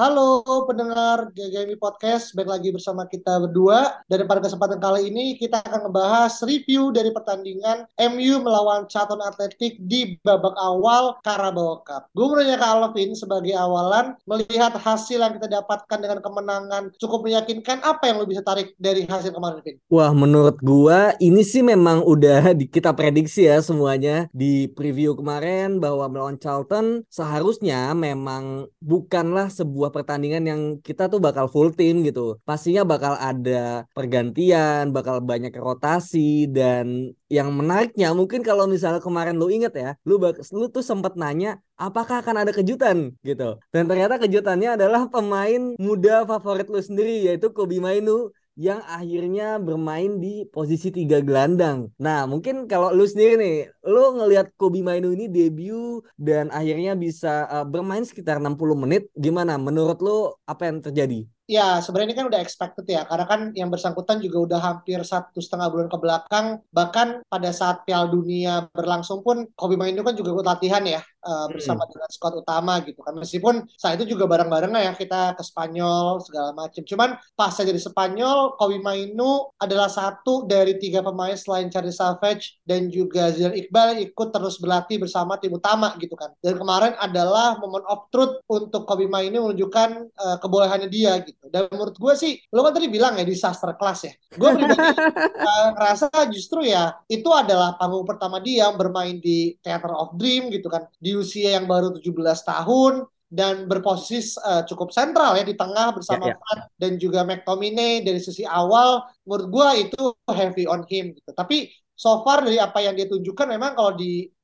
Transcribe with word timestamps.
Halo 0.00 0.40
pendengar 0.64 1.28
GGMI 1.36 1.76
Podcast, 1.76 2.32
balik 2.32 2.56
lagi 2.56 2.72
bersama 2.72 3.04
kita 3.04 3.36
berdua. 3.36 4.00
Dan 4.08 4.24
pada 4.24 4.40
kesempatan 4.40 4.80
kali 4.80 5.12
ini 5.12 5.36
kita 5.36 5.60
akan 5.60 5.92
membahas 5.92 6.40
review 6.40 6.88
dari 6.88 7.12
pertandingan 7.12 7.84
MU 8.08 8.40
melawan 8.40 8.88
Charlton 8.88 9.20
Athletic 9.20 9.76
di 9.76 10.16
babak 10.24 10.56
awal 10.56 11.20
Carabao 11.20 11.84
Cup. 11.84 12.08
Gue 12.16 12.32
mau 12.32 12.40
ke 12.40 12.64
Alvin 12.64 13.12
sebagai 13.12 13.52
awalan, 13.52 14.16
melihat 14.24 14.72
hasil 14.72 15.20
yang 15.20 15.36
kita 15.36 15.60
dapatkan 15.60 15.98
dengan 16.00 16.24
kemenangan 16.24 16.96
cukup 16.96 17.28
meyakinkan, 17.28 17.84
apa 17.84 18.08
yang 18.08 18.24
lo 18.24 18.24
bisa 18.24 18.40
tarik 18.40 18.72
dari 18.80 19.04
hasil 19.04 19.36
kemarin, 19.36 19.60
Vin? 19.60 19.76
Wah, 19.92 20.16
menurut 20.16 20.56
gua 20.64 21.12
ini 21.20 21.44
sih 21.44 21.60
memang 21.60 22.08
udah 22.08 22.48
di- 22.56 22.72
kita 22.72 22.96
prediksi 22.96 23.52
ya 23.52 23.60
semuanya 23.60 24.32
di 24.32 24.64
preview 24.64 25.12
kemarin 25.12 25.76
bahwa 25.76 26.08
melawan 26.08 26.40
Charlton 26.40 27.04
seharusnya 27.12 27.92
memang 27.92 28.64
bukanlah 28.80 29.52
sebuah 29.52 29.89
pertandingan 29.94 30.44
yang 30.50 30.62
kita 30.86 31.06
tuh 31.12 31.20
bakal 31.26 31.46
full 31.52 31.70
team 31.74 32.02
gitu. 32.06 32.38
Pastinya 32.48 32.82
bakal 32.82 33.14
ada 33.18 33.84
pergantian, 33.96 34.94
bakal 34.96 35.20
banyak 35.20 35.52
rotasi 35.54 36.50
dan 36.50 37.14
yang 37.30 37.48
menariknya 37.54 38.10
mungkin 38.10 38.40
kalau 38.42 38.64
misalnya 38.66 38.98
kemarin 38.98 39.38
lu 39.38 39.46
inget 39.50 39.72
ya, 39.74 39.90
lu 40.08 40.18
bak- 40.22 40.42
lu 40.50 40.66
tuh 40.70 40.82
sempat 40.82 41.14
nanya 41.14 41.62
apakah 41.78 42.20
akan 42.22 42.36
ada 42.42 42.52
kejutan 42.52 43.14
gitu. 43.22 43.56
Dan 43.72 43.84
ternyata 43.88 44.20
kejutannya 44.20 44.76
adalah 44.76 45.06
pemain 45.08 45.74
muda 45.78 46.26
favorit 46.26 46.66
lu 46.68 46.80
sendiri 46.82 47.26
yaitu 47.26 47.48
Kobe 47.54 47.78
Mainu 47.80 48.34
yang 48.58 48.82
akhirnya 48.86 49.56
bermain 49.62 50.18
di 50.18 50.46
posisi 50.50 50.90
tiga 50.90 51.22
gelandang. 51.22 51.90
Nah, 52.00 52.26
mungkin 52.26 52.66
kalau 52.66 52.90
lu 52.90 53.06
sendiri 53.06 53.34
nih, 53.38 53.56
lu 53.86 54.18
ngelihat 54.18 54.52
Kobe 54.58 54.82
Mainu 54.82 55.14
ini 55.14 55.30
debut 55.30 56.02
dan 56.18 56.50
akhirnya 56.50 56.98
bisa 56.98 57.46
uh, 57.48 57.66
bermain 57.66 58.02
sekitar 58.02 58.42
60 58.42 58.56
menit, 58.74 59.08
gimana? 59.14 59.56
Menurut 59.56 59.98
lu 60.02 60.34
apa 60.44 60.66
yang 60.66 60.82
terjadi? 60.82 61.24
Ya, 61.50 61.82
sebenarnya 61.82 62.14
ini 62.14 62.18
kan 62.22 62.26
udah 62.30 62.40
expected 62.46 62.86
ya, 62.86 63.02
karena 63.10 63.26
kan 63.26 63.40
yang 63.58 63.74
bersangkutan 63.74 64.22
juga 64.22 64.38
udah 64.38 64.60
hampir 64.62 65.02
satu 65.02 65.42
setengah 65.42 65.66
bulan 65.66 65.90
ke 65.90 65.98
belakang, 65.98 66.46
bahkan 66.70 67.26
pada 67.26 67.50
saat 67.50 67.82
Piala 67.82 68.06
Dunia 68.06 68.70
berlangsung 68.70 69.26
pun, 69.26 69.50
Kobe 69.58 69.74
Mainu 69.74 70.06
kan 70.06 70.14
juga 70.14 70.30
ikut 70.30 70.46
latihan 70.46 70.78
ya, 70.86 71.02
eh, 71.20 71.46
bersama 71.52 71.84
dengan 71.86 72.08
squad 72.08 72.34
utama 72.40 72.80
gitu 72.84 73.00
kan. 73.04 73.14
Meskipun 73.16 73.68
saat 73.76 74.00
itu 74.00 74.16
juga 74.16 74.24
bareng-bareng 74.28 74.72
ya 74.76 74.92
kita 74.96 75.36
ke 75.36 75.42
Spanyol 75.44 76.20
segala 76.24 76.50
macam. 76.56 76.82
Cuman 76.82 77.16
pas 77.36 77.52
saya 77.52 77.70
jadi 77.72 77.80
Spanyol, 77.80 78.56
Kobe 78.56 78.80
Mainu 78.80 79.52
adalah 79.60 79.92
satu 79.92 80.48
dari 80.48 80.76
tiga 80.80 81.04
pemain 81.04 81.36
selain 81.36 81.68
Charlie 81.68 81.94
Savage 81.94 82.60
dan 82.64 82.88
juga 82.88 83.30
Zidane 83.30 83.60
Iqbal 83.66 84.00
ikut 84.04 84.28
terus 84.32 84.56
berlatih 84.56 85.02
bersama 85.02 85.36
tim 85.36 85.52
utama 85.54 85.94
gitu 86.00 86.16
kan. 86.16 86.32
Dan 86.40 86.56
kemarin 86.56 86.96
adalah 86.96 87.60
moment 87.60 87.84
of 87.86 88.08
truth 88.08 88.40
untuk 88.48 88.88
Kobe 88.88 89.06
Mainu 89.06 89.50
menunjukkan 89.50 89.88
eh, 90.08 90.36
kebolehannya 90.40 90.88
dia 90.88 91.20
gitu. 91.22 91.46
Dan 91.50 91.68
menurut 91.70 91.96
gue 91.96 92.14
sih, 92.16 92.38
lo 92.54 92.64
kan 92.64 92.72
tadi 92.76 92.88
bilang 92.88 93.18
ya 93.18 93.24
disaster 93.26 93.74
class 93.76 94.06
ya. 94.06 94.12
Gue 94.34 94.50
pribadi 94.56 94.80
eh, 95.50 95.68
ngerasa 95.76 96.08
justru 96.32 96.64
ya 96.66 96.96
itu 97.10 97.28
adalah 97.30 97.76
panggung 97.76 98.06
pertama 98.06 98.38
dia 98.38 98.68
yang 98.68 98.78
bermain 98.78 99.18
di 99.18 99.56
Theater 99.60 99.92
of 99.94 100.14
Dream 100.16 100.48
gitu 100.48 100.70
kan. 100.70 100.86
Di 100.96 101.09
usia 101.16 101.56
yang 101.58 101.66
baru 101.70 101.94
17 101.96 102.40
tahun 102.46 103.06
dan 103.30 103.70
berposisi 103.70 104.34
eh, 104.42 104.62
cukup 104.66 104.90
sentral 104.90 105.38
ya 105.38 105.46
di 105.46 105.54
tengah 105.54 105.94
bersama 105.94 106.26
Ya, 106.26 106.34
ya. 106.34 106.36
Fred 106.42 106.60
dan 106.82 106.92
juga 106.98 107.22
McTominay 107.22 108.02
dari 108.02 108.18
sisi 108.18 108.42
awal 108.42 109.06
menurut 109.22 109.46
gue 109.48 109.68
itu 109.86 110.02
heavy 110.26 110.66
on 110.66 110.82
him 110.90 111.14
gitu. 111.14 111.30
Tapi 111.30 111.70
so 111.94 112.26
far 112.26 112.42
dari 112.42 112.58
apa 112.58 112.82
yang 112.82 112.98
dia 112.98 113.06
tunjukkan 113.06 113.46
memang 113.54 113.78
kalau 113.78 113.94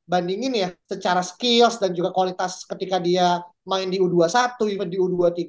dibandingin 0.07 0.55
ya 0.55 0.69
secara 0.87 1.21
skills 1.21 1.83
dan 1.83 1.91
juga 1.91 2.15
kualitas 2.15 2.63
ketika 2.63 3.03
dia 3.03 3.43
main 3.67 3.91
di 3.91 3.99
U21 3.99 4.55
even 4.71 4.87
di 4.87 4.97
U23 5.03 5.43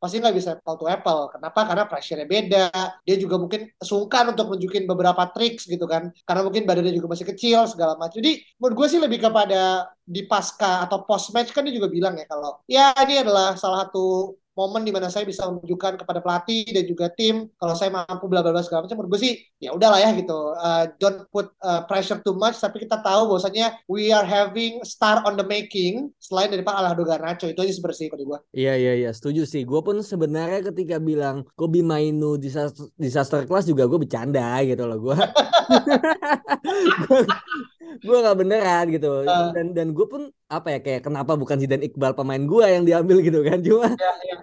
pasti 0.00 0.16
nggak 0.16 0.34
bisa 0.34 0.56
apple 0.56 0.76
to 0.80 0.86
apple. 0.88 1.28
Kenapa? 1.28 1.60
Karena 1.68 1.84
pressure-nya 1.84 2.26
beda. 2.26 2.66
Dia 3.04 3.16
juga 3.20 3.36
mungkin 3.36 3.68
sungkan 3.78 4.32
untuk 4.32 4.50
nunjukin 4.50 4.88
beberapa 4.88 5.28
tricks 5.30 5.68
gitu 5.68 5.84
kan. 5.84 6.08
Karena 6.24 6.42
mungkin 6.42 6.64
badannya 6.64 6.96
juga 6.96 7.12
masih 7.12 7.28
kecil 7.28 7.68
segala 7.68 7.94
macam. 8.00 8.18
Jadi 8.18 8.40
menurut 8.56 8.74
gue 8.80 8.86
sih 8.96 9.00
lebih 9.00 9.20
kepada 9.22 9.92
di 10.02 10.24
pasca 10.26 10.88
atau 10.88 11.06
post 11.06 11.30
match 11.36 11.54
kan 11.54 11.62
dia 11.62 11.76
juga 11.76 11.86
bilang 11.86 12.18
ya 12.18 12.26
kalau 12.26 12.58
ya 12.66 12.90
ini 13.06 13.22
adalah 13.22 13.54
salah 13.54 13.86
satu 13.86 14.34
momen 14.60 14.84
di 14.84 14.92
mana 14.92 15.08
saya 15.08 15.24
bisa 15.24 15.48
menunjukkan 15.48 16.04
kepada 16.04 16.20
pelatih 16.20 16.68
dan 16.68 16.84
juga 16.84 17.08
tim 17.08 17.48
kalau 17.56 17.72
saya 17.72 17.88
mampu 17.88 18.28
bla 18.28 18.44
bla 18.44 18.52
bla 18.52 18.60
segala 18.60 18.84
macam 18.84 19.00
menurut 19.00 19.16
gue 19.16 19.20
sih 19.24 19.32
ya 19.56 19.72
udahlah 19.72 19.96
ya 19.96 20.12
gitu 20.12 20.52
Uh, 20.60 20.84
don't 20.98 21.24
put 21.30 21.48
uh, 21.62 21.86
pressure 21.88 22.20
too 22.20 22.36
much 22.36 22.58
tapi 22.58 22.84
kita 22.84 23.00
tahu 23.00 23.32
bahwasanya 23.32 23.80
we 23.88 24.12
are 24.12 24.26
having 24.26 24.82
star 24.84 25.24
on 25.24 25.38
the 25.38 25.46
making 25.46 26.12
selain 26.20 26.52
dari 26.52 26.60
Pak 26.60 26.74
Alejandro 26.74 27.06
Garnacho 27.06 27.46
itu 27.48 27.64
aja 27.64 27.72
sebenarnya 27.72 28.08
kalau 28.12 28.24
gue 28.26 28.38
Iya 28.50 28.74
iya 28.76 28.92
iya 28.98 29.10
setuju 29.14 29.46
sih. 29.46 29.62
Gue 29.62 29.80
pun 29.80 30.02
sebenarnya 30.02 30.74
ketika 30.74 30.98
bilang 30.98 31.46
Kobe 31.54 31.86
Mainu 31.86 32.34
disaster, 32.36 32.90
disaster 32.98 33.46
class 33.46 33.64
juga 33.64 33.86
gue 33.86 33.98
bercanda 34.02 34.58
gitu 34.66 34.84
loh 34.84 34.98
gue. 35.00 35.16
gue 37.98 38.16
gak 38.22 38.38
beneran 38.38 38.84
gitu. 38.94 39.26
Ah. 39.26 39.50
Dan 39.50 39.74
dan 39.74 39.90
gue 39.90 40.06
pun 40.06 40.22
apa 40.46 40.68
ya 40.74 40.78
kayak 40.78 41.02
kenapa 41.10 41.34
bukan 41.34 41.58
Zidane 41.58 41.90
Iqbal 41.90 42.14
pemain 42.14 42.42
gue 42.42 42.64
yang 42.64 42.84
diambil 42.86 43.18
gitu 43.26 43.40
kan. 43.42 43.58
Cuma 43.66 43.90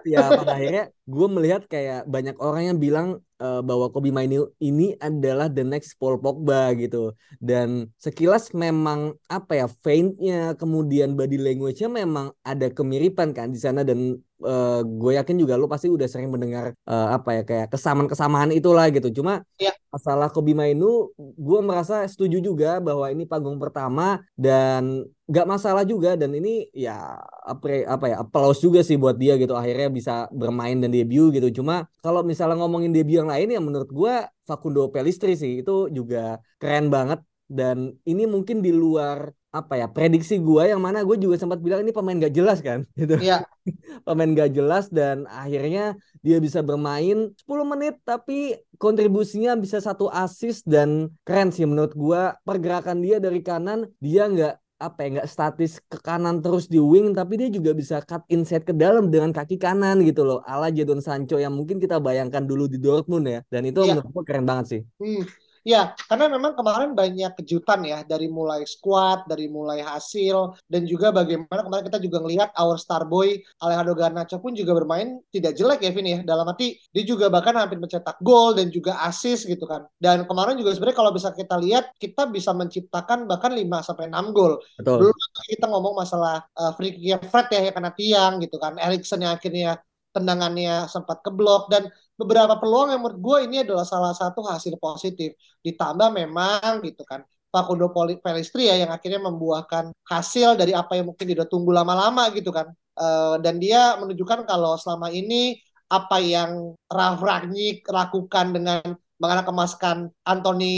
ya 0.04 0.28
pada 0.28 0.52
akhirnya 0.56 0.84
gue 0.92 1.26
melihat 1.32 1.62
kayak 1.64 2.04
banyak 2.08 2.36
orang 2.40 2.62
yang 2.74 2.78
bilang 2.80 3.08
eh, 3.38 3.60
bahwa 3.62 3.86
Kobe 3.94 4.10
Mainu 4.10 4.50
ini 4.58 4.94
adalah 4.98 5.46
the 5.50 5.62
next 5.62 5.96
Paul 5.98 6.18
Pogba 6.18 6.74
gitu. 6.74 7.14
Dan 7.38 7.88
sekilas 7.98 8.50
memang 8.54 9.14
apa 9.30 9.58
ya 9.62 9.66
feintnya 9.82 10.54
kemudian 10.58 11.14
body 11.18 11.38
language-nya 11.38 11.88
memang 11.90 12.34
ada 12.42 12.66
kemiripan 12.70 13.30
kan 13.32 13.48
di 13.54 13.58
sana. 13.62 13.82
Dan 13.86 14.18
eh, 14.44 14.80
gue 14.84 15.12
yakin 15.18 15.36
juga 15.38 15.54
lo 15.58 15.66
pasti 15.66 15.88
udah 15.90 16.06
sering 16.10 16.30
mendengar 16.30 16.74
eh, 16.74 17.08
apa 17.16 17.30
ya 17.38 17.42
kayak 17.46 17.66
kesamaan-kesamaan 17.74 18.50
itulah 18.54 18.86
gitu. 18.90 19.10
Cuma 19.22 19.42
Iya. 19.58 19.74
masalah 19.90 20.28
Kobe 20.30 20.52
Mainu 20.54 21.10
gue 21.18 21.60
merasa 21.64 22.04
setuju 22.06 22.38
juga 22.38 22.78
bahwa 22.78 23.06
ini 23.10 23.24
panggung 23.26 23.58
pertama. 23.58 24.22
Dan 24.38 25.08
nggak 25.28 25.44
masalah 25.44 25.84
juga 25.84 26.16
dan 26.16 26.32
ini 26.32 26.72
ya 26.72 27.20
apre, 27.44 27.84
apa 27.84 28.04
ya 28.08 28.16
applause 28.24 28.64
juga 28.64 28.80
sih 28.80 28.96
buat 28.96 29.20
dia 29.20 29.36
gitu 29.36 29.52
akhirnya 29.52 29.88
bisa 29.92 30.12
bermain 30.32 30.80
dan 30.80 30.88
debut 30.88 31.28
gitu. 31.36 31.60
Cuma 31.60 31.84
kalau 32.00 32.24
misalnya 32.24 32.56
ngomongin 32.64 32.96
debut 32.96 33.20
yang 33.20 33.28
lain 33.28 33.52
ya 33.52 33.60
menurut 33.60 33.92
gua 33.92 34.24
Facundo 34.48 34.88
Pellistri 34.88 35.36
sih 35.36 35.60
itu 35.60 35.92
juga 35.92 36.40
keren 36.56 36.88
banget. 36.88 37.20
Dan 37.48 37.96
ini 38.04 38.28
mungkin 38.28 38.60
di 38.60 38.72
luar 38.76 39.32
apa 39.48 39.80
ya 39.80 39.88
prediksi 39.88 40.36
gua 40.36 40.68
yang 40.68 40.84
mana 40.84 41.00
gue 41.00 41.16
juga 41.16 41.40
sempat 41.40 41.56
bilang 41.64 41.80
ini 41.80 41.96
pemain 41.96 42.20
gak 42.20 42.36
jelas 42.36 42.60
kan 42.60 42.84
gitu. 43.00 43.16
Iya. 43.16 43.44
pemain 44.08 44.28
gak 44.36 44.52
jelas 44.52 44.92
dan 44.92 45.24
akhirnya 45.28 45.96
dia 46.20 46.36
bisa 46.44 46.60
bermain 46.60 47.32
10 47.36 47.64
menit 47.64 47.96
tapi 48.04 48.56
kontribusinya 48.76 49.56
bisa 49.56 49.80
satu 49.80 50.12
assist 50.12 50.68
dan 50.68 51.08
keren 51.24 51.52
sih 51.52 51.64
menurut 51.68 51.92
gua. 51.96 52.36
Pergerakan 52.44 53.00
dia 53.00 53.20
dari 53.20 53.40
kanan 53.40 53.88
dia 54.00 54.28
nggak 54.28 54.56
apa 54.86 54.98
ya 55.04 55.08
nggak 55.18 55.28
statis 55.34 55.72
ke 55.90 55.98
kanan 56.06 56.36
terus 56.42 56.64
di 56.72 56.78
wing 56.92 57.06
tapi 57.18 57.32
dia 57.40 57.48
juga 57.56 57.70
bisa 57.80 57.96
cut 58.08 58.22
inside 58.34 58.62
ke 58.68 58.74
dalam 58.82 59.04
dengan 59.12 59.30
kaki 59.36 59.56
kanan 59.64 59.96
gitu 60.08 60.22
loh 60.28 60.38
ala 60.46 60.66
Jadon 60.76 61.00
Sancho 61.06 61.36
yang 61.44 61.52
mungkin 61.58 61.76
kita 61.82 61.96
bayangkan 62.06 62.42
dulu 62.50 62.64
di 62.72 62.78
Dortmund 62.84 63.24
ya. 63.34 63.38
Dan 63.52 63.62
itu 63.70 63.80
Iya. 63.82 63.90
menurut 63.90 64.10
gua 64.14 64.22
keren 64.28 64.44
banget 64.50 64.66
sih. 64.72 64.80
Hmm, 64.98 65.22
ya, 65.68 65.92
karena 66.08 66.32
memang 66.32 66.56
kemarin 66.56 66.96
banyak 66.96 67.36
kejutan 67.44 67.84
ya 67.84 68.00
dari 68.08 68.32
mulai 68.32 68.64
squad, 68.64 69.28
dari 69.28 69.52
mulai 69.52 69.84
hasil, 69.84 70.56
dan 70.64 70.88
juga 70.88 71.12
bagaimana 71.12 71.60
kemarin 71.60 71.84
kita 71.84 72.00
juga 72.00 72.24
ngelihat 72.24 72.56
our 72.56 72.80
star 72.80 73.04
boy 73.04 73.36
Alejandro 73.60 73.92
Garnacho 73.92 74.40
pun 74.40 74.56
juga 74.56 74.72
bermain 74.72 75.20
tidak 75.28 75.52
jelek 75.52 75.84
ya 75.84 75.90
Vin 75.92 76.08
ya. 76.08 76.18
Dalam 76.24 76.48
arti 76.48 76.80
dia 76.88 77.04
juga 77.04 77.28
bahkan 77.28 77.52
hampir 77.60 77.76
mencetak 77.76 78.16
gol 78.24 78.56
dan 78.56 78.72
juga 78.72 78.96
assist 79.04 79.44
gitu 79.44 79.68
kan. 79.68 79.84
Dan 80.00 80.24
kemarin 80.24 80.56
juga 80.56 80.72
sebenarnya 80.72 80.96
kalau 80.96 81.12
bisa 81.12 81.28
kita 81.36 81.60
lihat 81.60 81.92
kita 82.00 82.24
bisa 82.32 82.56
menciptakan 82.56 83.28
bahkan 83.28 83.52
5 83.52 83.84
sampai 83.84 84.08
6 84.08 84.32
gol. 84.32 84.56
betul 84.80 85.04
Belum 85.04 85.16
kita 85.52 85.66
ngomong 85.68 85.94
masalah 86.00 86.48
uh, 86.56 86.72
free 86.72 86.96
kick 86.96 87.28
Fred 87.28 87.52
ya 87.52 87.60
yang 87.68 87.76
kena 87.76 87.92
tiang 87.92 88.32
gitu 88.40 88.56
kan. 88.56 88.80
Erikson 88.80 89.20
yang 89.20 89.36
akhirnya 89.36 89.76
tendangannya 90.08 90.88
sempat 90.88 91.20
keblok 91.20 91.68
dan 91.68 91.92
beberapa 92.18 92.58
peluang 92.58 92.90
yang 92.90 93.00
menurut 93.00 93.20
gue 93.22 93.38
ini 93.46 93.56
adalah 93.62 93.86
salah 93.86 94.12
satu 94.12 94.42
hasil 94.42 94.74
positif. 94.82 95.38
Ditambah 95.62 96.10
memang 96.10 96.82
gitu 96.82 97.06
kan 97.06 97.22
Facundo 97.48 97.88
Pelistri 97.94 98.68
ya 98.68 98.76
yang 98.76 98.92
akhirnya 98.92 99.22
membuahkan 99.24 99.94
hasil 100.04 100.58
dari 100.58 100.76
apa 100.76 101.00
yang 101.00 101.14
mungkin 101.14 101.24
dia 101.24 101.46
tunggu 101.48 101.70
lama-lama 101.72 102.28
gitu 102.34 102.50
kan. 102.50 102.68
Uh, 102.98 103.38
dan 103.38 103.62
dia 103.62 103.94
menunjukkan 104.02 104.42
kalau 104.44 104.74
selama 104.74 105.08
ini 105.14 105.62
apa 105.88 106.18
yang 106.20 106.74
Ralf 106.90 107.22
Ragnik 107.22 107.86
lakukan 107.86 108.52
dengan 108.52 108.82
menganak 109.18 109.46
kemaskan 109.46 110.10
Anthony 110.26 110.76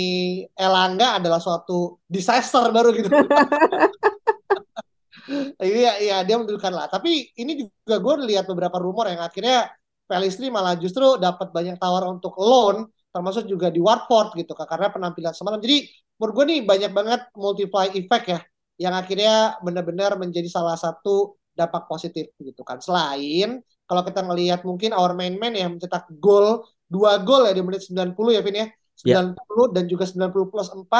Elanga 0.54 1.19
adalah 1.19 1.40
suatu 1.40 1.98
disaster 2.06 2.69
baru 2.70 2.93
gitu. 2.94 3.08
Iya, 5.62 6.02
iya 6.02 6.16
dia 6.26 6.34
menunjukkan 6.34 6.72
lah. 6.75 6.86
Tapi 6.90 7.31
ini 7.38 7.62
juga 7.62 8.02
gue 8.02 8.14
lihat 8.34 8.50
beberapa 8.50 8.82
rumor 8.82 9.06
yang 9.06 9.22
akhirnya 9.22 9.70
Pelistri 10.10 10.50
malah 10.50 10.74
justru 10.74 11.14
dapat 11.22 11.54
banyak 11.54 11.78
tawaran 11.78 12.18
untuk 12.18 12.34
loan 12.42 12.90
termasuk 13.14 13.46
juga 13.46 13.70
di 13.70 13.78
Watford 13.78 14.34
gitu 14.34 14.58
karena 14.58 14.90
penampilan 14.90 15.34
semalam. 15.34 15.62
Jadi 15.62 15.86
menurut 16.18 16.34
gue 16.34 16.44
nih 16.50 16.60
banyak 16.66 16.90
banget 16.90 17.20
multiply 17.38 17.86
effect 17.94 18.26
ya 18.26 18.40
yang 18.82 18.94
akhirnya 18.98 19.54
benar-benar 19.62 20.18
menjadi 20.18 20.50
salah 20.50 20.74
satu 20.74 21.38
dampak 21.54 21.86
positif 21.86 22.34
gitu 22.42 22.66
kan. 22.66 22.82
Selain 22.82 23.62
kalau 23.86 24.02
kita 24.02 24.22
ngelihat 24.26 24.66
mungkin 24.66 24.90
our 24.94 25.14
main 25.14 25.38
man 25.38 25.54
yang 25.54 25.78
mencetak 25.78 26.10
gol 26.18 26.66
dua 26.90 27.22
gol 27.22 27.46
ya 27.46 27.54
di 27.54 27.62
menit 27.62 27.86
90 27.86 28.18
ya 28.34 28.42
Vin 28.42 28.58
ya. 28.66 28.66
90 29.00 29.06
yeah. 29.06 29.32
dan 29.72 29.84
juga 29.88 30.04
90 30.10 30.52
plus 30.52 30.68
4 30.74 30.90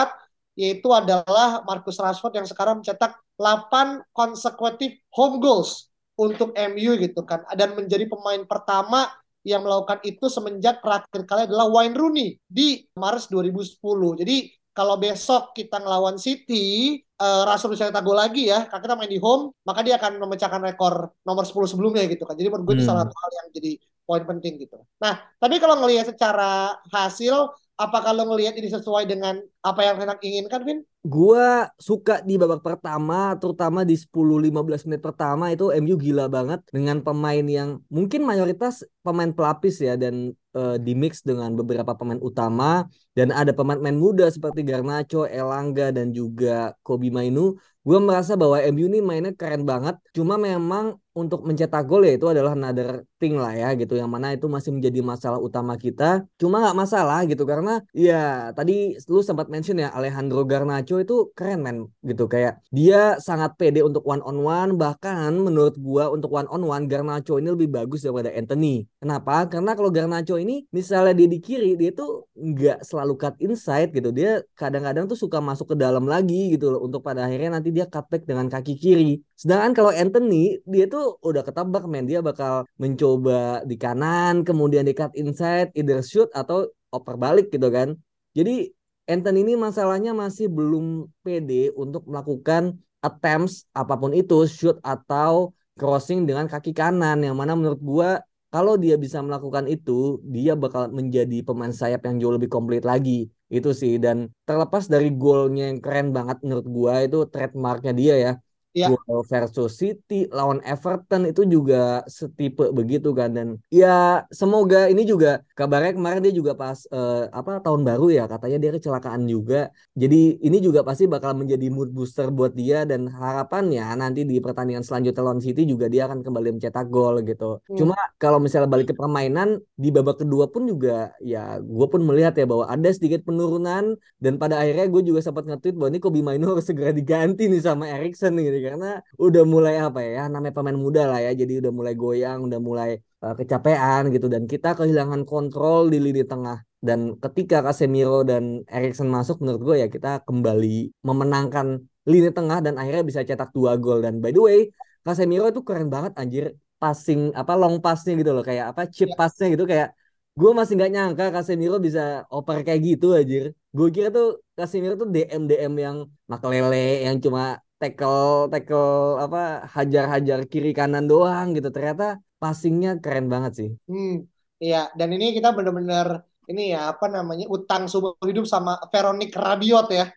yaitu 0.59 0.89
adalah 0.91 1.63
Marcus 1.69 2.01
Rashford 2.01 2.37
yang 2.37 2.49
sekarang 2.49 2.81
mencetak 2.81 3.13
8 3.37 4.09
consecutive 4.13 4.99
home 5.13 5.37
goals 5.41 5.90
untuk 6.21 6.53
MU 6.53 7.01
gitu 7.01 7.25
kan 7.25 7.41
dan 7.57 7.73
menjadi 7.73 8.05
pemain 8.05 8.45
pertama 8.45 9.09
yang 9.41 9.65
melakukan 9.65 10.05
itu 10.05 10.29
semenjak 10.29 10.85
terakhir 10.85 11.25
kali 11.25 11.49
adalah 11.49 11.65
Wayne 11.73 11.97
Rooney 11.97 12.37
di 12.45 12.85
Maret 12.93 13.33
2010. 13.33 13.81
Jadi 14.21 14.37
kalau 14.77 15.01
besok 15.01 15.57
kita 15.57 15.81
ngelawan 15.81 16.21
City, 16.21 17.01
uh, 17.19 17.49
Rashford 17.49 17.75
bisa 17.75 17.89
cetak 17.89 18.05
gol 18.05 18.21
lagi 18.21 18.53
ya, 18.53 18.69
karena 18.69 18.83
kita 18.85 18.95
main 19.01 19.11
di 19.11 19.21
home, 19.21 19.51
maka 19.65 19.81
dia 19.81 19.97
akan 19.97 20.21
memecahkan 20.21 20.61
rekor 20.61 21.11
nomor 21.25 21.45
10 21.49 21.73
sebelumnya 21.73 22.05
gitu 22.07 22.23
kan. 22.29 22.37
Jadi 22.37 22.49
menurut 22.53 22.65
gue 22.69 22.75
hmm. 22.77 22.81
itu 22.85 22.89
salah 22.89 23.03
satu 23.09 23.17
hal 23.17 23.31
yang 23.33 23.49
jadi 23.57 23.73
poin 24.05 24.23
penting 24.29 24.53
gitu. 24.61 24.79
Nah, 25.01 25.25
tapi 25.41 25.57
kalau 25.57 25.81
ngelihat 25.81 26.13
secara 26.13 26.77
hasil, 26.93 27.51
apa 27.81 27.99
kalau 28.05 28.29
ngelihat 28.29 28.55
ini 28.61 28.69
sesuai 28.69 29.09
dengan 29.09 29.41
apa 29.65 29.81
yang 29.89 29.97
Renak 29.97 30.21
inginkan, 30.21 30.61
Vin? 30.69 30.85
Gua 31.01 31.65
suka 31.81 32.21
di 32.21 32.37
babak 32.37 32.61
pertama, 32.61 33.33
terutama 33.41 33.89
di 33.89 33.97
10-15 33.97 34.85
menit 34.85 35.01
pertama 35.01 35.49
itu 35.49 35.73
MU 35.73 35.97
gila 35.97 36.29
banget 36.29 36.61
dengan 36.69 37.01
pemain 37.01 37.41
yang 37.41 37.81
mungkin 37.89 38.21
mayoritas 38.21 38.85
pemain 39.01 39.33
pelapis 39.33 39.81
ya 39.81 39.97
dan 39.97 40.37
uh, 40.53 40.77
di 40.77 40.93
mix 40.93 41.25
dengan 41.25 41.57
beberapa 41.57 41.97
pemain 41.97 42.21
utama 42.21 42.85
dan 43.17 43.33
ada 43.33 43.57
pemain-pemain 43.57 43.97
muda 43.97 44.27
seperti 44.29 44.61
Garnacho, 44.61 45.25
Elangga 45.25 45.89
dan 45.89 46.13
juga 46.13 46.77
Kobi 46.85 47.09
Mainu. 47.09 47.57
Gue 47.81 47.97
merasa 47.97 48.37
bahwa 48.37 48.61
MU 48.61 48.93
ini 48.93 49.01
mainnya 49.01 49.33
keren 49.33 49.65
banget. 49.65 49.97
Cuma 50.13 50.37
memang 50.37 51.01
untuk 51.11 51.43
mencetak 51.43 51.85
gol 51.91 52.07
ya 52.07 52.17
itu 52.17 52.27
adalah 52.33 52.57
another 52.57 53.05
thing 53.21 53.37
lah 53.37 53.53
ya 53.53 53.77
gitu 53.77 53.99
yang 53.99 54.09
mana 54.09 54.33
itu 54.33 54.47
masih 54.47 54.73
menjadi 54.73 55.01
masalah 55.05 55.43
utama 55.43 55.77
kita 55.77 56.25
cuma 56.41 56.63
nggak 56.65 56.79
masalah 56.79 57.19
gitu 57.29 57.45
karena 57.45 57.83
ya 57.93 58.55
tadi 58.57 58.97
lu 59.11 59.21
sempat 59.21 59.53
mention 59.53 59.77
ya 59.83 59.93
Alejandro 59.93 60.47
Garnacho 60.49 60.90
itu 60.99 61.31
keren 61.39 61.63
men 61.63 61.87
gitu. 62.03 62.27
Kayak 62.27 62.59
dia 62.75 63.15
sangat 63.23 63.55
pede 63.55 63.87
untuk 63.87 64.03
one 64.03 64.19
on 64.27 64.43
one 64.43 64.75
bahkan 64.75 65.31
menurut 65.39 65.79
gua 65.79 66.11
untuk 66.11 66.35
one 66.35 66.51
on 66.51 66.67
one 66.67 66.91
Garnacho 66.91 67.39
ini 67.39 67.55
lebih 67.55 67.71
bagus 67.71 68.03
daripada 68.03 68.35
Anthony. 68.35 68.91
Kenapa? 68.99 69.47
Karena 69.47 69.79
kalau 69.79 69.95
Garnacho 69.95 70.35
ini 70.35 70.67
misalnya 70.75 71.15
dia 71.15 71.29
di 71.31 71.39
kiri 71.39 71.79
dia 71.79 71.95
tuh 71.95 72.27
nggak 72.35 72.83
selalu 72.83 73.15
cut 73.15 73.35
inside 73.39 73.95
gitu. 73.95 74.11
Dia 74.11 74.43
kadang-kadang 74.59 75.07
tuh 75.07 75.15
suka 75.15 75.39
masuk 75.39 75.73
ke 75.73 75.77
dalam 75.79 76.09
lagi 76.11 76.57
gitu 76.59 76.75
loh. 76.75 76.81
Untuk 76.83 77.07
pada 77.07 77.29
akhirnya 77.31 77.61
nanti 77.61 77.71
dia 77.71 77.87
cutback 77.87 78.27
dengan 78.27 78.51
kaki 78.51 78.75
kiri. 78.75 79.23
Sedangkan 79.37 79.77
kalau 79.77 79.93
Anthony 79.95 80.59
dia 80.65 80.91
tuh 80.91 81.21
udah 81.21 81.45
ketebak 81.45 81.85
men. 81.87 82.09
Dia 82.09 82.25
bakal 82.25 82.65
mencoba 82.81 83.63
di 83.69 83.77
kanan 83.77 84.43
kemudian 84.49 84.89
di 84.89 84.97
cut 84.97 85.13
inside 85.15 85.71
either 85.77 86.01
shoot 86.01 86.33
atau 86.33 86.67
oper 86.91 87.15
balik 87.21 87.53
gitu 87.55 87.69
kan. 87.71 87.95
Jadi 88.35 88.71
Anthony 89.11 89.43
ini 89.43 89.55
masalahnya 89.59 90.13
masih 90.15 90.47
belum 90.47 91.11
pede 91.27 91.75
untuk 91.75 92.07
melakukan 92.07 92.79
attempts 93.03 93.67
apa 93.75 93.95
pun 93.99 94.15
itu 94.15 94.47
shoot 94.47 94.77
atau 94.87 95.51
crossing 95.75 96.29
dengan 96.29 96.47
kaki 96.47 96.71
kanan 96.71 97.19
yang 97.27 97.35
mana 97.35 97.59
menurut 97.59 97.81
gua 97.83 98.11
kalau 98.51 98.75
dia 98.75 98.99
bisa 98.99 99.23
melakukan 99.23 99.71
itu, 99.71 100.19
dia 100.27 100.59
bakal 100.59 100.91
menjadi 100.91 101.39
pemain 101.47 101.71
sayap 101.71 102.03
yang 102.03 102.19
jauh 102.19 102.35
lebih 102.35 102.51
komplit 102.51 102.83
lagi. 102.83 103.31
Itu 103.47 103.71
sih. 103.71 103.95
Dan 104.03 104.27
terlepas 104.43 104.91
dari 104.91 105.15
golnya 105.15 105.71
yang 105.71 105.79
keren 105.79 106.11
banget 106.11 106.43
menurut 106.43 106.67
gua 106.67 106.93
itu 107.07 107.31
trademarknya 107.31 107.93
dia 107.95 108.15
ya 108.19 108.33
ya. 108.73 108.89
Versus 109.27 109.79
City 109.79 110.31
lawan 110.31 110.63
Everton 110.63 111.27
itu 111.27 111.43
juga 111.47 112.07
setipe 112.07 112.71
begitu 112.71 113.11
kan. 113.11 113.35
Dan 113.35 113.49
ya 113.71 114.25
semoga 114.31 114.87
ini 114.87 115.03
juga 115.03 115.43
kabarnya 115.59 115.99
kemarin 115.99 116.21
dia 116.23 116.35
juga 116.35 116.53
pas 116.55 116.87
uh, 116.91 117.27
apa 117.35 117.59
tahun 117.63 117.83
baru 117.83 118.07
ya 118.15 118.25
katanya 118.31 118.59
dia 118.63 118.71
kecelakaan 118.77 119.27
juga. 119.27 119.71
Jadi 119.99 120.41
ini 120.43 120.59
juga 120.63 120.87
pasti 120.87 121.11
bakal 121.11 121.35
menjadi 121.35 121.67
mood 121.69 121.91
booster 121.91 122.31
buat 122.31 122.55
dia 122.55 122.87
dan 122.87 123.11
harapannya 123.11 123.83
nanti 123.99 124.23
di 124.23 124.39
pertandingan 124.39 124.87
selanjutnya 124.87 125.23
lawan 125.23 125.43
City 125.43 125.67
juga 125.67 125.91
dia 125.91 126.07
akan 126.07 126.23
kembali 126.23 126.59
mencetak 126.59 126.87
gol 126.89 127.23
gitu. 127.27 127.59
Hmm. 127.67 127.77
cuma 127.77 127.97
kalau 128.21 128.39
misalnya 128.39 128.69
balik 128.71 128.93
ke 128.93 128.95
permainan 128.95 129.59
di 129.75 129.89
babak 129.91 130.23
kedua 130.23 130.47
pun 130.53 130.69
juga 130.69 131.11
ya 131.19 131.59
gue 131.59 131.87
pun 131.91 132.01
melihat 132.05 132.37
ya 132.39 132.47
bahwa 132.47 132.71
ada 132.71 132.89
sedikit 132.93 133.27
penurunan. 133.27 133.99
Dan 134.21 134.37
pada 134.37 134.61
akhirnya 134.61 134.87
gue 134.87 135.03
juga 135.03 135.21
sempat 135.25 135.49
nge-tweet 135.49 135.77
bahwa 135.81 135.89
ini 135.97 136.01
Kobe 136.01 136.21
Mainu 136.21 136.53
harus 136.53 136.69
segera 136.69 136.93
diganti 136.93 137.49
nih 137.49 137.63
sama 137.65 137.89
Erikson 137.89 138.37
gitu 138.37 138.60
karena 138.67 138.87
udah 139.25 139.43
mulai 139.55 139.75
apa 139.87 140.01
ya 140.05 140.21
namanya 140.33 140.55
pemain 140.57 140.79
muda 140.85 141.03
lah 141.11 141.19
ya 141.27 141.31
jadi 141.41 141.53
udah 141.61 141.73
mulai 141.79 141.95
goyang 142.03 142.39
udah 142.47 142.61
mulai 142.69 142.91
uh, 143.25 143.35
kecapean 143.39 144.03
gitu. 144.15 144.27
Dan 144.35 144.45
kita 144.53 144.69
kehilangan 144.79 145.23
kontrol 145.29 145.89
di 145.93 145.99
lini 146.01 146.23
tengah. 146.25 146.59
Dan 146.81 147.21
ketika 147.21 147.61
Casemiro 147.61 148.25
dan 148.25 148.65
Erikson 148.65 149.09
masuk 149.13 149.45
menurut 149.45 149.61
gue 149.69 149.77
ya 149.85 149.89
kita 149.93 150.25
kembali 150.25 151.05
memenangkan 151.05 151.85
lini 152.09 152.33
tengah 152.33 152.65
dan 152.65 152.81
akhirnya 152.81 153.05
bisa 153.05 153.21
cetak 153.21 153.53
dua 153.53 153.77
gol. 153.77 154.01
Dan 154.01 154.25
by 154.25 154.33
the 154.33 154.41
way 154.41 154.59
Casemiro 155.05 155.49
itu 155.53 155.61
keren 155.61 155.89
banget 155.93 156.13
anjir. 156.17 156.57
Passing 156.81 157.37
apa 157.37 157.53
long 157.61 157.77
passnya 157.85 158.17
gitu 158.17 158.33
loh. 158.33 158.41
Kayak 158.41 158.73
apa 158.73 158.89
chip 158.89 159.13
ya. 159.13 159.17
passnya 159.21 159.47
gitu. 159.53 159.65
Kayak 159.69 159.93
gue 160.33 160.51
masih 160.57 160.73
nggak 160.81 160.93
nyangka 160.97 161.25
Casemiro 161.37 161.77
bisa 161.77 162.25
oper 162.33 162.65
kayak 162.65 162.81
gitu 162.89 163.13
anjir. 163.13 163.53
Gue 163.77 163.89
kira 163.93 164.09
tuh 164.09 164.41
Casemiro 164.57 164.97
tuh 164.97 165.09
DM 165.13 165.45
DM 165.45 165.75
yang 165.77 165.97
makelele 166.25 167.05
yang 167.05 167.21
cuma 167.21 167.61
tackle 167.81 168.53
tackle 168.53 169.17
apa 169.25 169.65
hajar-hajar 169.73 170.45
kiri 170.53 170.77
kanan 170.77 171.09
doang 171.09 171.57
gitu 171.57 171.73
ternyata 171.73 172.21
passingnya 172.37 173.01
keren 173.01 173.33
banget 173.33 173.53
sih. 173.57 173.71
Hmm, 173.89 174.29
iya 174.61 174.93
dan 174.93 175.09
ini 175.17 175.33
kita 175.33 175.57
benar-benar 175.57 176.29
ini 176.51 176.75
ya 176.75 176.91
apa 176.91 177.07
namanya 177.07 177.47
utang 177.47 177.87
seumur 177.87 178.19
hidup 178.27 178.43
sama 178.43 178.75
Veronik 178.91 179.31
Rabiot 179.31 179.87
ya. 179.95 180.11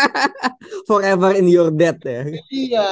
Forever 0.88 1.36
in 1.36 1.52
your 1.52 1.68
debt 1.68 2.00
ya. 2.00 2.24
Iya 2.48 2.90